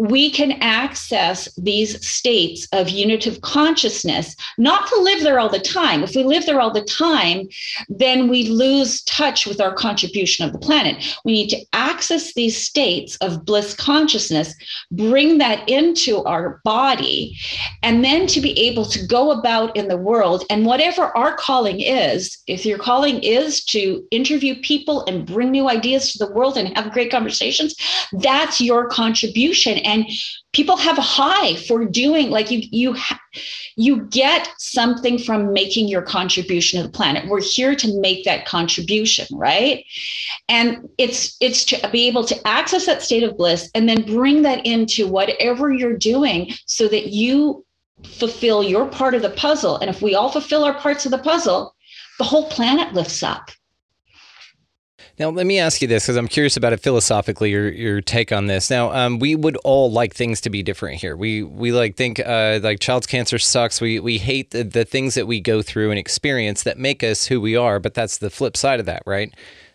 [0.00, 6.02] we can access these states of unitive consciousness, not to live there all the time.
[6.02, 7.46] If we live there all the time,
[7.90, 11.18] then we lose touch with our contribution of the planet.
[11.26, 14.54] We need to access these states of bliss consciousness,
[14.90, 17.36] bring that into our body,
[17.82, 20.44] and then to be able to go about in the world.
[20.48, 25.68] And whatever our calling is, if your calling is to interview people and bring new
[25.68, 27.74] ideas to the world and have great conversations,
[28.12, 30.06] that's your contribution and
[30.52, 32.96] people have a high for doing like you you
[33.76, 37.28] you get something from making your contribution to the planet.
[37.28, 39.84] We're here to make that contribution right?
[40.48, 44.42] And it's it's to be able to access that state of bliss and then bring
[44.42, 47.64] that into whatever you're doing so that you
[48.04, 49.76] fulfill your part of the puzzle.
[49.76, 51.74] And if we all fulfill our parts of the puzzle
[52.20, 53.50] the whole planet lifts up
[55.20, 57.50] now, let me ask you this because I'm curious about it philosophically.
[57.50, 58.70] Your your take on this.
[58.70, 61.14] Now, um, we would all like things to be different here.
[61.14, 63.82] We we like think uh, like child's cancer sucks.
[63.82, 67.26] We we hate the, the things that we go through and experience that make us
[67.26, 67.78] who we are.
[67.78, 69.34] But that's the flip side of that, right?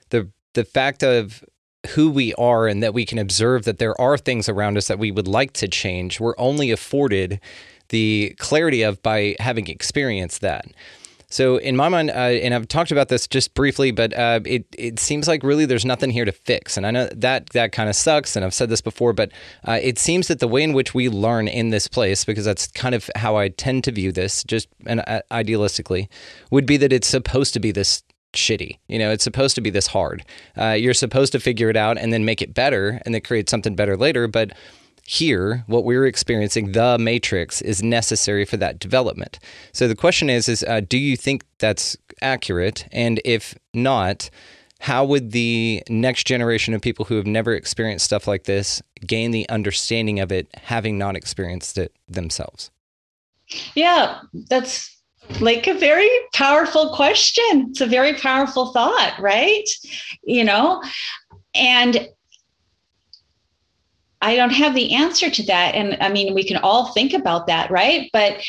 [0.09, 1.45] The the fact of
[1.89, 4.97] who we are and that we can observe that there are things around us that
[4.97, 6.19] we would like to change.
[6.19, 7.39] We're only afforded
[7.89, 10.65] the clarity of by having experienced that.
[11.29, 14.65] So in my mind, uh, and I've talked about this just briefly, but uh, it
[14.77, 17.89] it seems like really there's nothing here to fix, and I know that that kind
[17.89, 19.31] of sucks, and I've said this before, but
[19.67, 22.67] uh, it seems that the way in which we learn in this place, because that's
[22.67, 26.07] kind of how I tend to view this, just and uh, idealistically,
[26.51, 28.03] would be that it's supposed to be this
[28.33, 28.77] shitty.
[28.87, 30.23] You know, it's supposed to be this hard.
[30.57, 33.49] Uh, you're supposed to figure it out and then make it better, and then create
[33.49, 34.51] something better later, but
[35.05, 39.39] here, what we're experiencing, the matrix, is necessary for that development.
[39.71, 42.87] So the question is, is uh, do you think that's accurate?
[42.91, 44.29] And if not,
[44.79, 49.31] how would the next generation of people who have never experienced stuff like this gain
[49.31, 52.71] the understanding of it, having not experienced it themselves?
[53.75, 54.91] Yeah, that's
[55.39, 57.67] like a very powerful question.
[57.69, 59.65] It's a very powerful thought, right?
[60.23, 60.83] You know,
[61.53, 62.09] and
[64.21, 65.75] I don't have the answer to that.
[65.75, 68.09] And I mean, we can all think about that, right?
[68.13, 68.43] But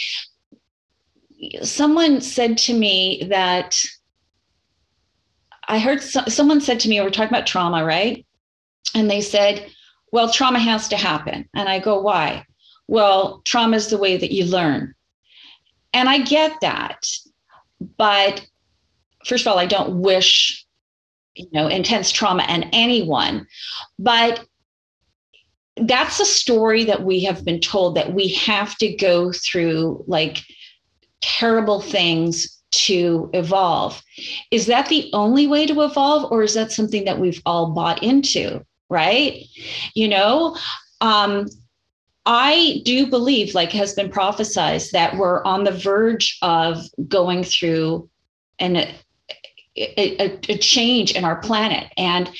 [1.62, 3.78] someone said to me that
[5.68, 8.24] I heard so, someone said to me, we're talking about trauma, right?
[8.94, 9.70] And they said,
[10.12, 11.48] well, trauma has to happen.
[11.54, 12.46] And I go, why?
[12.86, 14.94] Well, trauma is the way that you learn.
[15.92, 17.04] And I get that.
[17.98, 18.46] But
[19.26, 20.64] first of all, I don't wish,
[21.34, 23.46] you know, intense trauma on anyone.
[23.98, 24.46] But
[25.76, 30.38] that's a story that we have been told that we have to go through like
[31.20, 34.02] terrible things to evolve.
[34.50, 38.02] Is that the only way to evolve, or is that something that we've all bought
[38.02, 38.64] into?
[38.88, 39.44] Right?
[39.94, 40.56] You know,
[41.00, 41.46] um,
[42.24, 48.08] I do believe, like has been prophesized, that we're on the verge of going through
[48.58, 48.94] an, a,
[49.76, 51.92] a, a change in our planet.
[51.96, 52.30] And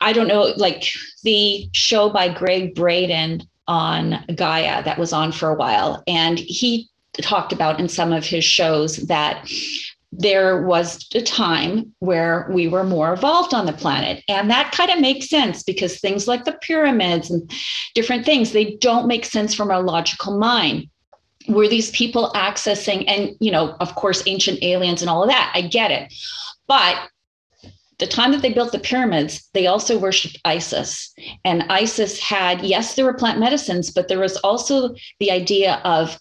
[0.00, 0.84] I don't know, like
[1.22, 6.02] the show by Gregg Braden on Gaia that was on for a while.
[6.06, 9.50] And he talked about in some of his shows that
[10.12, 14.22] there was a time where we were more evolved on the planet.
[14.28, 17.50] And that kind of makes sense because things like the pyramids and
[17.94, 20.88] different things, they don't make sense from our logical mind.
[21.48, 25.52] Were these people accessing, and, you know, of course, ancient aliens and all of that?
[25.54, 26.12] I get it.
[26.66, 26.96] But
[27.98, 31.12] the time that they built the pyramids, they also worshiped Isis.
[31.44, 36.18] And Isis had, yes, there were plant medicines, but there was also the idea of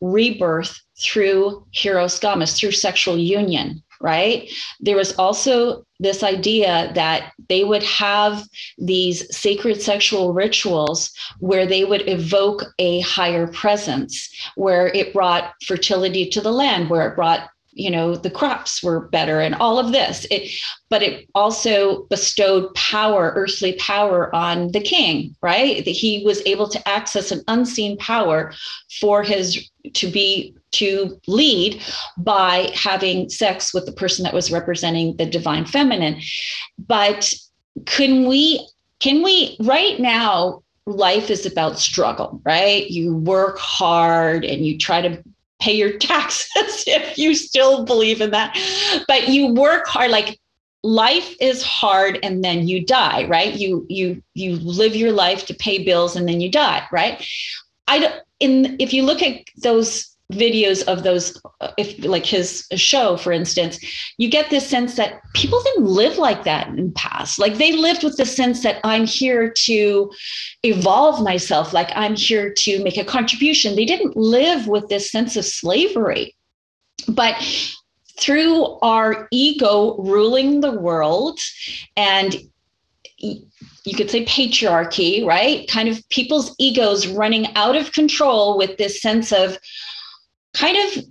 [0.00, 4.50] rebirth through Hieros Gamos, through sexual union, right?
[4.80, 8.44] There was also this idea that they would have
[8.78, 11.10] these sacred sexual rituals
[11.40, 17.08] where they would evoke a higher presence, where it brought fertility to the land, where
[17.08, 17.48] it brought
[17.78, 20.26] you know the crops were better and all of this.
[20.30, 20.50] It
[20.90, 25.84] but it also bestowed power earthly power on the king right?
[25.84, 28.52] That he was able to access an unseen power
[29.00, 31.82] for his to be to lead
[32.18, 36.20] by having sex with the person that was representing the divine feminine.
[36.78, 37.32] But
[37.86, 38.66] can we
[39.00, 42.90] can we right now life is about struggle right?
[42.90, 45.22] You work hard and you try to
[45.60, 48.58] pay your taxes if you still believe in that.
[49.06, 50.38] But you work hard, like
[50.82, 53.54] life is hard and then you die, right?
[53.54, 57.26] You you you live your life to pay bills and then you die, right?
[57.86, 63.16] I in if you look at those videos of those uh, if like his show
[63.16, 63.78] for instance
[64.18, 67.38] you get this sense that people didn't live like that in the past.
[67.38, 70.12] Like they lived with the sense that i'm here to
[70.62, 71.72] evolve myself.
[71.72, 73.74] Like i'm here to make a contribution.
[73.74, 76.36] They didn't live with this sense of slavery.
[77.08, 77.36] But
[78.18, 81.40] through our ego ruling the world
[81.96, 82.36] and
[83.18, 85.68] you could say patriarchy, right?
[85.68, 89.58] Kind of people's egos running out of control with this sense of
[90.58, 91.04] kind of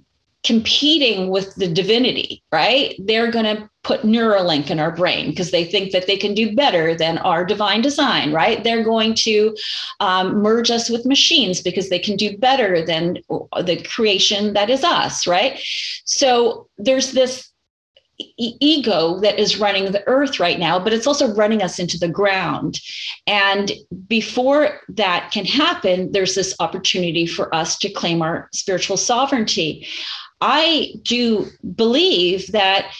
[0.44, 2.96] competing with the divinity, right?
[3.00, 6.56] They're going to put Neuralink in our brain because they think that they can do
[6.56, 8.64] better than our divine design, right?
[8.64, 9.56] They're going to
[10.00, 14.84] um, merge us with machines because they can do better than the creation that is
[14.84, 15.60] us, right?
[16.06, 17.50] So there's this
[18.20, 22.08] ego that is running the earth right now, but it's also running us into the
[22.08, 22.80] ground.
[23.28, 23.72] And
[24.08, 29.88] before that can happen, there's this opportunity for us to claim our spiritual sovereignty.
[30.42, 32.92] I do believe that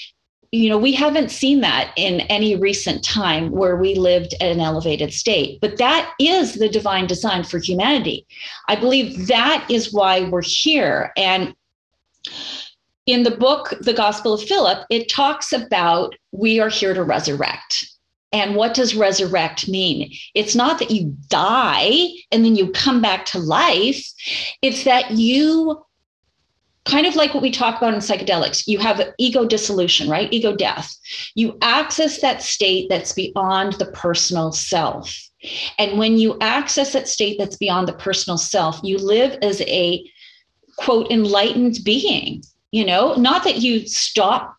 [0.52, 4.62] you know we haven't seen that in any recent time where we lived at an
[4.62, 8.26] elevated state but that is the divine design for humanity
[8.70, 11.54] i believe that is why we're here and
[13.08, 17.88] in the book, The Gospel of Philip, it talks about we are here to resurrect.
[18.34, 20.12] And what does resurrect mean?
[20.36, 24.06] It's not that you die and then you come back to life.
[24.62, 25.82] It's that you
[26.84, 30.32] kind of like what we talk about in psychedelics, you have ego dissolution, right?
[30.32, 30.94] Ego death.
[31.36, 35.18] You access that state that's beyond the personal self.
[35.80, 40.06] And when you access that state that's beyond the personal self, you live as a
[40.78, 44.58] quote enlightened being you know not that you stop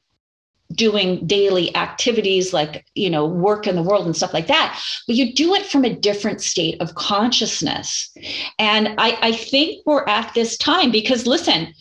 [0.73, 5.17] doing daily activities like you know work in the world and stuff like that but
[5.17, 8.15] you do it from a different state of consciousness.
[8.59, 11.73] And i i think we're at this time because listen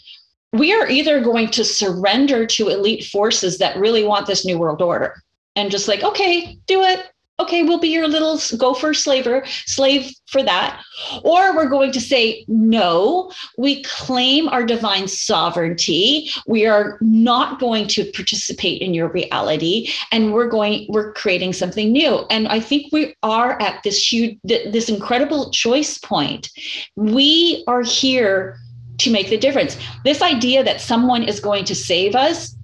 [0.54, 4.82] we are either going to surrender to elite forces that really want this new world
[4.82, 5.22] order
[5.56, 10.42] and just like okay do it okay, we'll be your little gopher slaver, slave for
[10.44, 10.82] that.
[11.24, 16.32] Or we're going to say, no, we claim our divine sovereignty.
[16.48, 19.92] We are not going to participate in your reality.
[20.12, 22.26] And we're going, we're creating something new.
[22.30, 26.50] And I think we are at this huge, this incredible choice point.
[26.96, 28.58] We are here
[28.98, 29.78] to make the difference.
[30.04, 32.56] This idea that someone is going to save us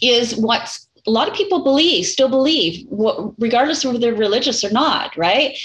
[0.00, 2.86] is what's a lot of people believe, still believe,
[3.38, 5.58] regardless of whether they're religious or not, right?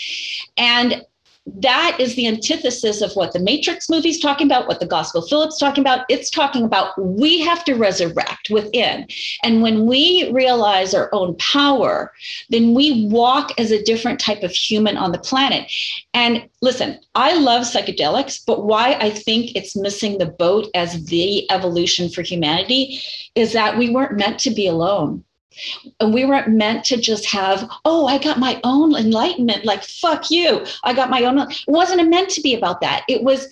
[0.57, 1.05] And
[1.45, 5.59] that is the antithesis of what the Matrix movie's talking about, what the Gospel Philip's
[5.59, 6.05] talking about.
[6.07, 9.07] It's talking about we have to resurrect within.
[9.43, 12.13] And when we realize our own power,
[12.49, 15.69] then we walk as a different type of human on the planet.
[16.13, 21.49] And listen, I love psychedelics, but why I think it's missing the boat as the
[21.51, 23.01] evolution for humanity
[23.35, 25.25] is that we weren't meant to be alone
[25.99, 29.65] and we weren't meant to just have, oh, I got my own enlightenment.
[29.65, 30.65] Like, fuck you.
[30.83, 31.39] I got my own.
[31.39, 33.03] It wasn't meant to be about that.
[33.07, 33.47] It was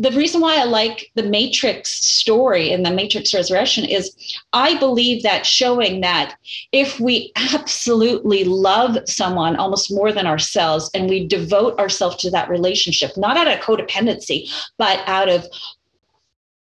[0.00, 4.16] the reason why I like the Matrix story and the Matrix Resurrection is
[4.54, 6.36] I believe that showing that
[6.72, 12.48] if we absolutely love someone almost more than ourselves and we devote ourselves to that
[12.48, 15.46] relationship, not out of codependency, but out of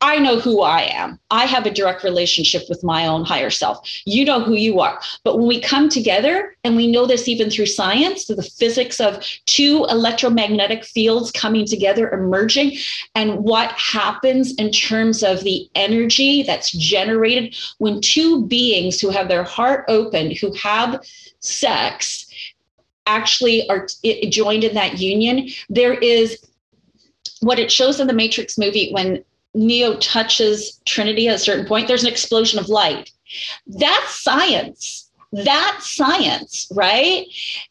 [0.02, 1.20] I know who I am.
[1.30, 3.86] I have a direct relationship with my own higher self.
[4.06, 5.00] You know who you are.
[5.26, 9.02] But when we come together, and we know this even through science, through the physics
[9.02, 12.78] of two electromagnetic fields coming together, emerging,
[13.14, 19.28] and what happens in terms of the energy that's generated when two beings who have
[19.28, 21.04] their heart open, who have
[21.42, 22.26] sex,
[23.06, 23.88] actually are
[24.30, 26.46] joined in that union, there is
[27.42, 29.24] what it shows in the Matrix movie when
[29.60, 33.12] Neo touches Trinity at a certain point, there's an explosion of light.
[33.68, 35.12] That's science.
[35.34, 37.26] That's science, right?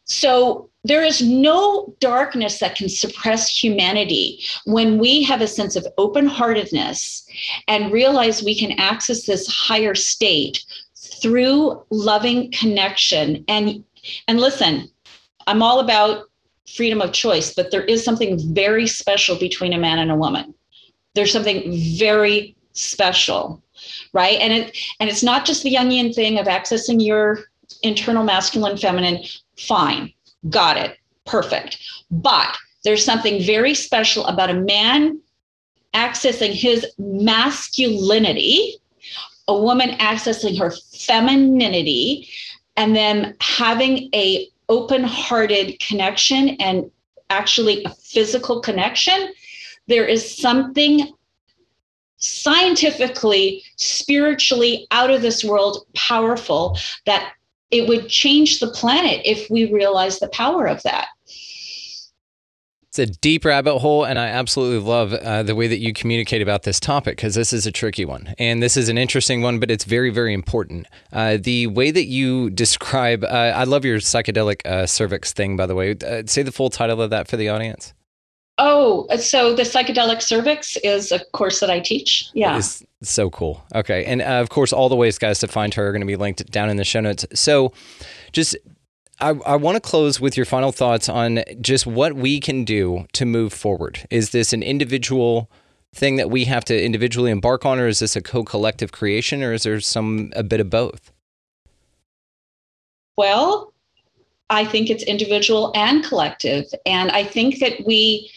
[0.05, 5.87] So there is no darkness that can suppress humanity when we have a sense of
[5.97, 7.27] open heartedness
[7.67, 10.63] and realize we can access this higher state
[10.95, 13.43] through loving connection.
[13.47, 13.83] And,
[14.27, 14.89] and listen,
[15.47, 16.25] I'm all about
[16.75, 20.53] freedom of choice, but there is something very special between a man and a woman
[21.15, 23.61] there's something very special,
[24.13, 24.39] right?
[24.39, 27.39] And it and it's not just the Jungian thing of accessing your
[27.83, 29.23] internal masculine, feminine.
[29.57, 30.13] Fine,
[30.49, 31.79] got it, perfect.
[32.09, 35.19] But there's something very special about a man
[35.93, 38.75] accessing his masculinity,
[39.47, 42.29] a woman accessing her femininity,
[42.77, 46.89] and then having a open-hearted connection and
[47.31, 49.33] actually a physical connection
[49.89, 51.11] there is something
[52.17, 57.33] scientifically, spiritually out of this world powerful that
[57.71, 61.07] it would change the planet if we realize the power of that.
[62.89, 66.41] It's a deep rabbit hole, and I absolutely love uh, the way that you communicate
[66.41, 68.33] about this topic because this is a tricky one.
[68.39, 70.87] And this is an interesting one, but it's very, very important.
[71.13, 75.67] Uh, the way that you describe, uh, I love your psychedelic uh, cervix thing, by
[75.67, 75.95] the way.
[76.03, 77.93] Uh, say the full title of that for the audience.
[78.61, 82.29] Oh, so the psychedelic cervix is a course that I teach.
[82.33, 82.57] Yeah.
[82.57, 83.63] It's so cool.
[83.73, 84.03] Okay.
[84.03, 86.17] And uh, of course, all the ways, guys, to find her are going to be
[86.17, 87.25] linked down in the show notes.
[87.33, 87.71] So
[88.33, 88.57] just,
[89.21, 93.07] I, I want to close with your final thoughts on just what we can do
[93.13, 94.05] to move forward.
[94.09, 95.49] Is this an individual
[95.95, 99.41] thing that we have to individually embark on, or is this a co collective creation,
[99.41, 101.13] or is there some, a bit of both?
[103.15, 103.73] Well,
[104.49, 106.65] I think it's individual and collective.
[106.85, 108.29] And I think that we,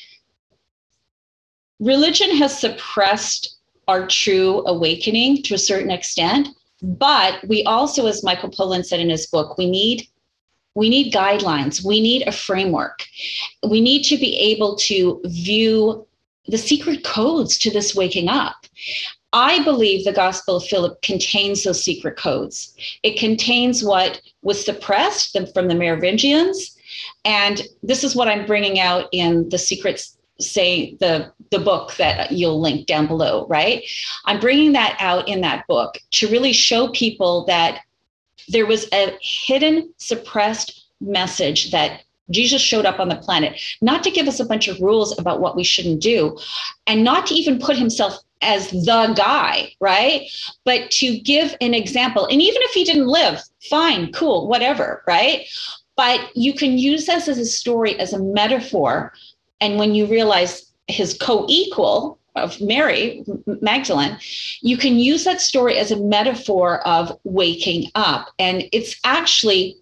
[1.83, 3.59] religion has suppressed
[3.89, 6.49] our true awakening to a certain extent
[6.83, 10.07] but we also as michael pollan said in his book we need
[10.75, 11.85] we need guidelines.
[11.85, 13.05] We need a framework.
[13.67, 16.07] We need to be able to view
[16.49, 18.57] the secret codes to this waking up.
[19.35, 22.75] I believe the gospel of philip contains those secret codes.
[23.03, 26.77] It contains what was suppressed from the merovingians
[27.25, 32.33] and this is what i'm bringing out in the secrets say the the book that
[32.33, 33.85] you'll link down below right
[34.27, 37.81] i'm bringing that out in that book to really show people that
[38.49, 44.11] there was a hidden suppressed message that Jesus showed up on the planet, not to
[44.11, 46.39] give us a bunch of rules about what we shouldn't do,
[46.87, 50.29] and not to even put himself as the guy, right?
[50.65, 52.27] But to give an example.
[52.27, 55.47] And even if he didn't live, fine, cool, whatever, right?
[55.97, 59.13] But you can use this as a story, as a metaphor
[59.63, 64.19] and when you realize his co equal of Mary Magdalene,
[64.61, 68.29] you can use that story as a metaphor of waking up.
[68.39, 69.77] And it's actually,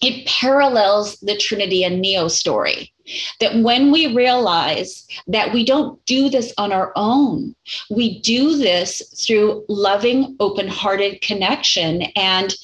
[0.00, 2.92] it parallels the Trinity and Neo story.
[3.40, 7.54] That when we realize that we don't do this on our own,
[7.90, 12.02] we do this through loving, open hearted connection.
[12.16, 12.54] And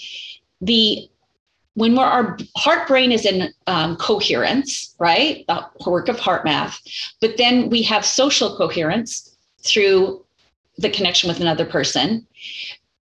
[0.61, 1.09] the
[1.79, 5.45] when our heart brain is in um, coherence, right?
[5.47, 6.77] The work of HeartMath,
[7.21, 10.25] but then we have social coherence through
[10.79, 12.27] the connection with another person.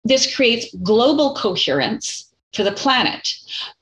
[0.06, 3.34] This creates global coherence for the planet,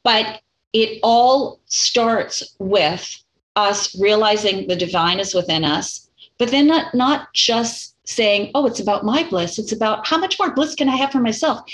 [0.04, 0.40] but
[0.72, 3.22] it all starts with
[3.58, 8.80] us realizing the divine is within us, but then not, not just saying, oh, it's
[8.80, 9.60] about my bliss.
[9.60, 11.70] It's about how much more bliss can I have for myself?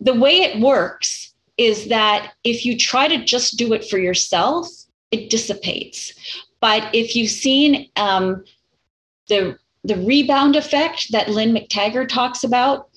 [0.00, 4.68] The way it works is that if you try to just do it for yourself,
[5.10, 6.12] it dissipates.
[6.60, 8.44] But if you've seen um,
[9.28, 12.88] the the rebound effect that Lynne McTaggart talks about,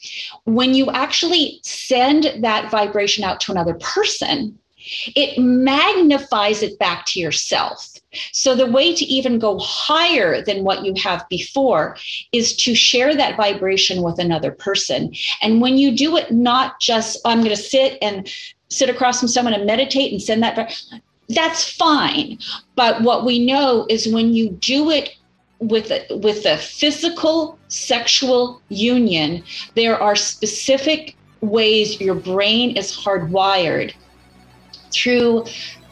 [0.45, 4.58] when you actually send that vibration out to another person,
[5.15, 7.93] it magnifies it back to yourself.
[8.31, 11.97] So, the way to even go higher than what you have before
[12.31, 15.13] is to share that vibration with another person.
[15.41, 18.31] And when you do it, not just, oh, I'm going to sit and
[18.69, 20.73] sit across from someone and meditate and send that,
[21.29, 22.39] that's fine.
[22.75, 25.15] But what we know is when you do it
[25.59, 29.43] with a, with a physical sexual union,
[29.75, 33.93] there are specific ways your brain is hardwired
[34.98, 35.45] through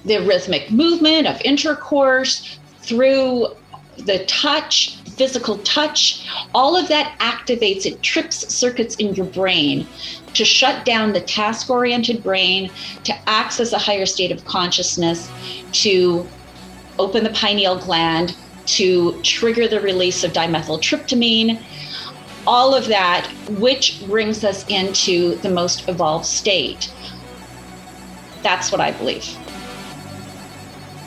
[0.04, 3.48] the rhythmic movement of intercourse, through
[3.98, 9.90] the touch, physical touch, all of that activates, it trips circuits in your brain
[10.34, 15.32] to shut down the task oriented brain, to access a higher state of consciousness,
[15.72, 16.30] to
[17.00, 21.64] open the pineal gland, to trigger the release of dimethyltryptamine,
[22.48, 26.94] all of that, which brings us into the most evolved state.
[28.46, 29.26] That's what I believe.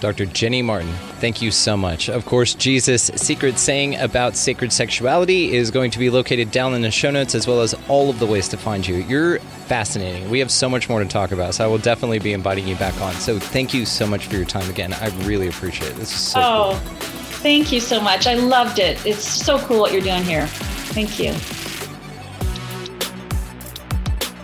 [0.00, 0.26] Dr.
[0.26, 2.08] Jenny Martin, thank you so much.
[2.08, 6.82] Of course, Jesus' secret saying about sacred sexuality is going to be located down in
[6.82, 8.96] the show notes as well as all of the ways to find you.
[8.96, 10.28] You're fascinating.
[10.30, 12.74] We have so much more to talk about, so I will definitely be inviting you
[12.74, 13.14] back on.
[13.14, 14.92] So thank you so much for your time again.
[14.94, 15.96] I really appreciate it.
[15.96, 16.96] This is so oh, cool.
[17.38, 18.26] thank you so much.
[18.26, 19.04] I loved it.
[19.06, 20.48] It's so cool what you're doing here.
[20.48, 21.34] Thank you.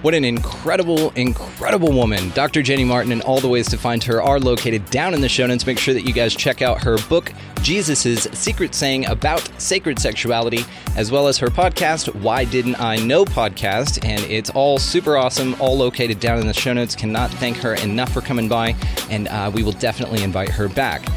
[0.05, 2.29] What an incredible, incredible woman.
[2.35, 2.61] Dr.
[2.61, 5.47] Jenny Martin and all the ways to find her are located down in the show
[5.47, 5.67] notes.
[5.67, 7.33] Make sure that you guys check out her book,
[7.65, 13.25] Jesus' Secret Saying About Sacred Sexuality, as well as her podcast, Why Didn't I Know
[13.25, 14.05] podcast.
[14.05, 16.95] And it's all super awesome, all located down in the show notes.
[16.95, 18.77] Cannot thank her enough for coming by,
[19.09, 21.09] and uh, we will definitely invite her back.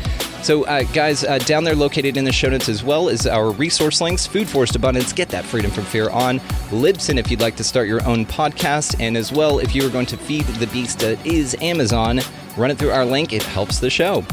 [0.42, 3.52] So, uh, guys, uh, down there located in the show notes as well is our
[3.52, 6.40] resource links Food Forest Abundance, Get That Freedom from Fear on
[6.70, 9.90] Libsyn if you'd like to start your own podcast, and as well if you are
[9.90, 12.22] going to feed the beast that is Amazon,
[12.56, 13.34] run it through our link.
[13.34, 14.24] It helps the show.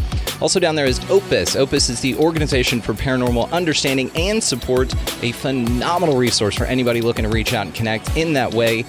[0.40, 1.56] Also, down there is Opus.
[1.56, 7.24] Opus is the organization for paranormal understanding and support, a phenomenal resource for anybody looking
[7.24, 8.84] to reach out and connect in that way.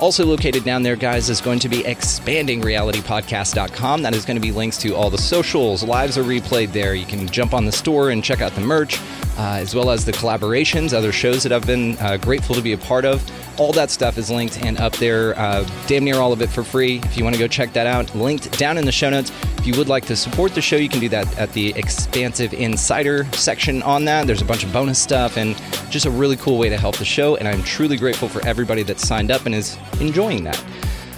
[0.00, 4.02] Also located down there, guys, is going to be expandingrealitypodcast.com.
[4.02, 5.82] That is going to be links to all the socials.
[5.82, 6.94] Lives are replayed there.
[6.94, 8.98] You can jump on the store and check out the merch,
[9.36, 12.72] uh, as well as the collaborations, other shows that I've been uh, grateful to be
[12.72, 13.22] a part of.
[13.60, 16.64] All that stuff is linked and up there, uh, damn near all of it for
[16.64, 17.02] free.
[17.04, 19.30] If you want to go check that out, linked down in the show notes.
[19.60, 22.54] If you would like to support the show, you can do that at the Expansive
[22.54, 24.26] Insider section on that.
[24.26, 25.54] There's a bunch of bonus stuff and
[25.90, 27.36] just a really cool way to help the show.
[27.36, 30.64] And I'm truly grateful for everybody that's signed up and is enjoying that.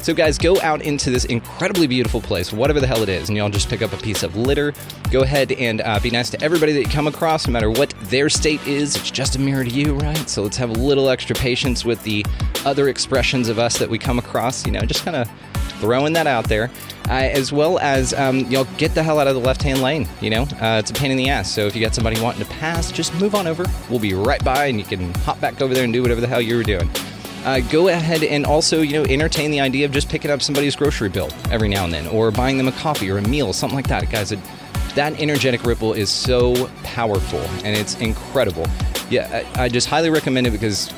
[0.02, 3.38] So, guys, go out into this incredibly beautiful place, whatever the hell it is, and
[3.38, 4.74] y'all just pick up a piece of litter.
[5.12, 7.94] Go ahead and uh, be nice to everybody that you come across, no matter what
[8.06, 8.96] their state is.
[8.96, 10.28] It's just a mirror to you, right?
[10.28, 12.26] So, let's have a little extra patience with the
[12.64, 14.66] other expressions of us that we come across.
[14.66, 15.30] You know, just kind of
[15.82, 16.70] throwing that out there.
[17.08, 20.08] Uh, as well as um, y'all get the hell out of the left hand lane.
[20.20, 21.52] You know, uh, it's a pain in the ass.
[21.52, 23.64] So if you got somebody wanting to pass, just move on over.
[23.90, 26.28] We'll be right by, and you can hop back over there and do whatever the
[26.28, 26.88] hell you were doing
[27.44, 30.76] uh, go ahead and also, you know, entertain the idea of just picking up somebody's
[30.76, 33.76] grocery bill every now and then, or buying them a coffee or a meal, something
[33.76, 34.32] like that, guys.
[34.32, 34.38] It,
[34.94, 38.66] that energetic ripple is so powerful and it's incredible.
[39.10, 40.92] Yeah, I, I just highly recommend it because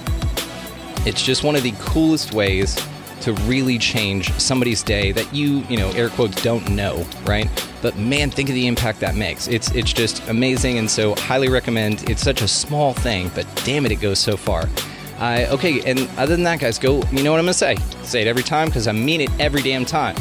[1.06, 2.76] it's just one of the coolest ways
[3.24, 7.48] to really change somebody's day that you, you know, air quotes don't know, right?
[7.80, 9.48] But man, think of the impact that makes.
[9.48, 12.08] It's it's just amazing and so highly recommend.
[12.08, 14.68] It's such a small thing, but damn it, it goes so far.
[15.18, 17.02] Uh, okay, and other than that, guys, go.
[17.12, 17.76] You know what I'm gonna say?
[18.02, 20.16] Say it every time because I mean it every damn time.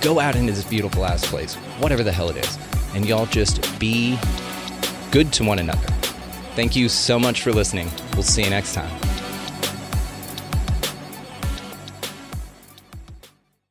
[0.00, 2.58] Go out into this beautiful ass place, whatever the hell it is,
[2.94, 4.18] and y'all just be
[5.12, 5.86] good to one another.
[6.56, 7.90] Thank you so much for listening.
[8.14, 9.19] We'll see you next time.